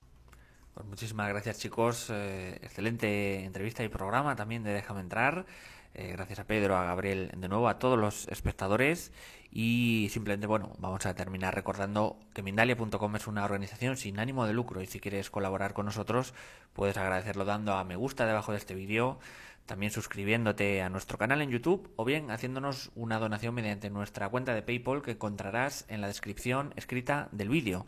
[0.74, 5.46] Pues muchísimas gracias chicos, eh, excelente entrevista y programa también de Déjame entrar.
[5.94, 9.12] Eh, gracias a Pedro, a Gabriel, de nuevo a todos los espectadores.
[9.52, 14.54] Y simplemente, bueno, vamos a terminar recordando que Mindalia.com es una organización sin ánimo de
[14.54, 14.82] lucro.
[14.82, 16.34] Y si quieres colaborar con nosotros
[16.74, 19.20] puedes agradecerlo dando a me gusta debajo de este vídeo,
[19.68, 24.56] también suscribiéndote a nuestro canal en YouTube o bien haciéndonos una donación mediante nuestra cuenta
[24.56, 27.86] de PayPal que encontrarás en la descripción escrita del vídeo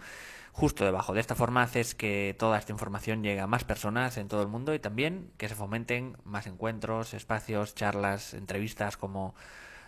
[0.55, 1.13] justo debajo.
[1.13, 4.47] De esta forma haces que toda esta información llegue a más personas en todo el
[4.47, 9.35] mundo y también que se fomenten más encuentros, espacios, charlas, entrevistas como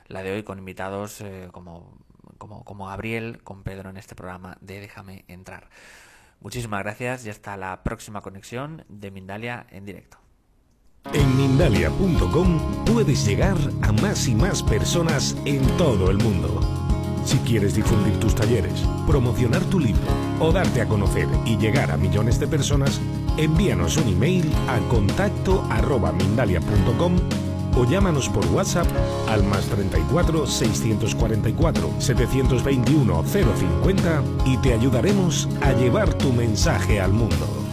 [0.08, 1.98] la de hoy con invitados eh, como,
[2.38, 5.70] como, como Gabriel, con Pedro en este programa de Déjame entrar.
[6.42, 10.18] Muchísimas gracias y hasta la próxima conexión de Mindalia en directo.
[11.14, 16.87] En Mindalia.com puedes llegar a más y más personas en todo el mundo.
[17.28, 20.02] Si quieres difundir tus talleres, promocionar tu libro
[20.40, 23.02] o darte a conocer y llegar a millones de personas,
[23.36, 27.18] envíanos un email a contacto arroba mindalia.com
[27.76, 28.88] o llámanos por WhatsApp
[29.28, 37.67] al más 34 644 721 050 y te ayudaremos a llevar tu mensaje al mundo.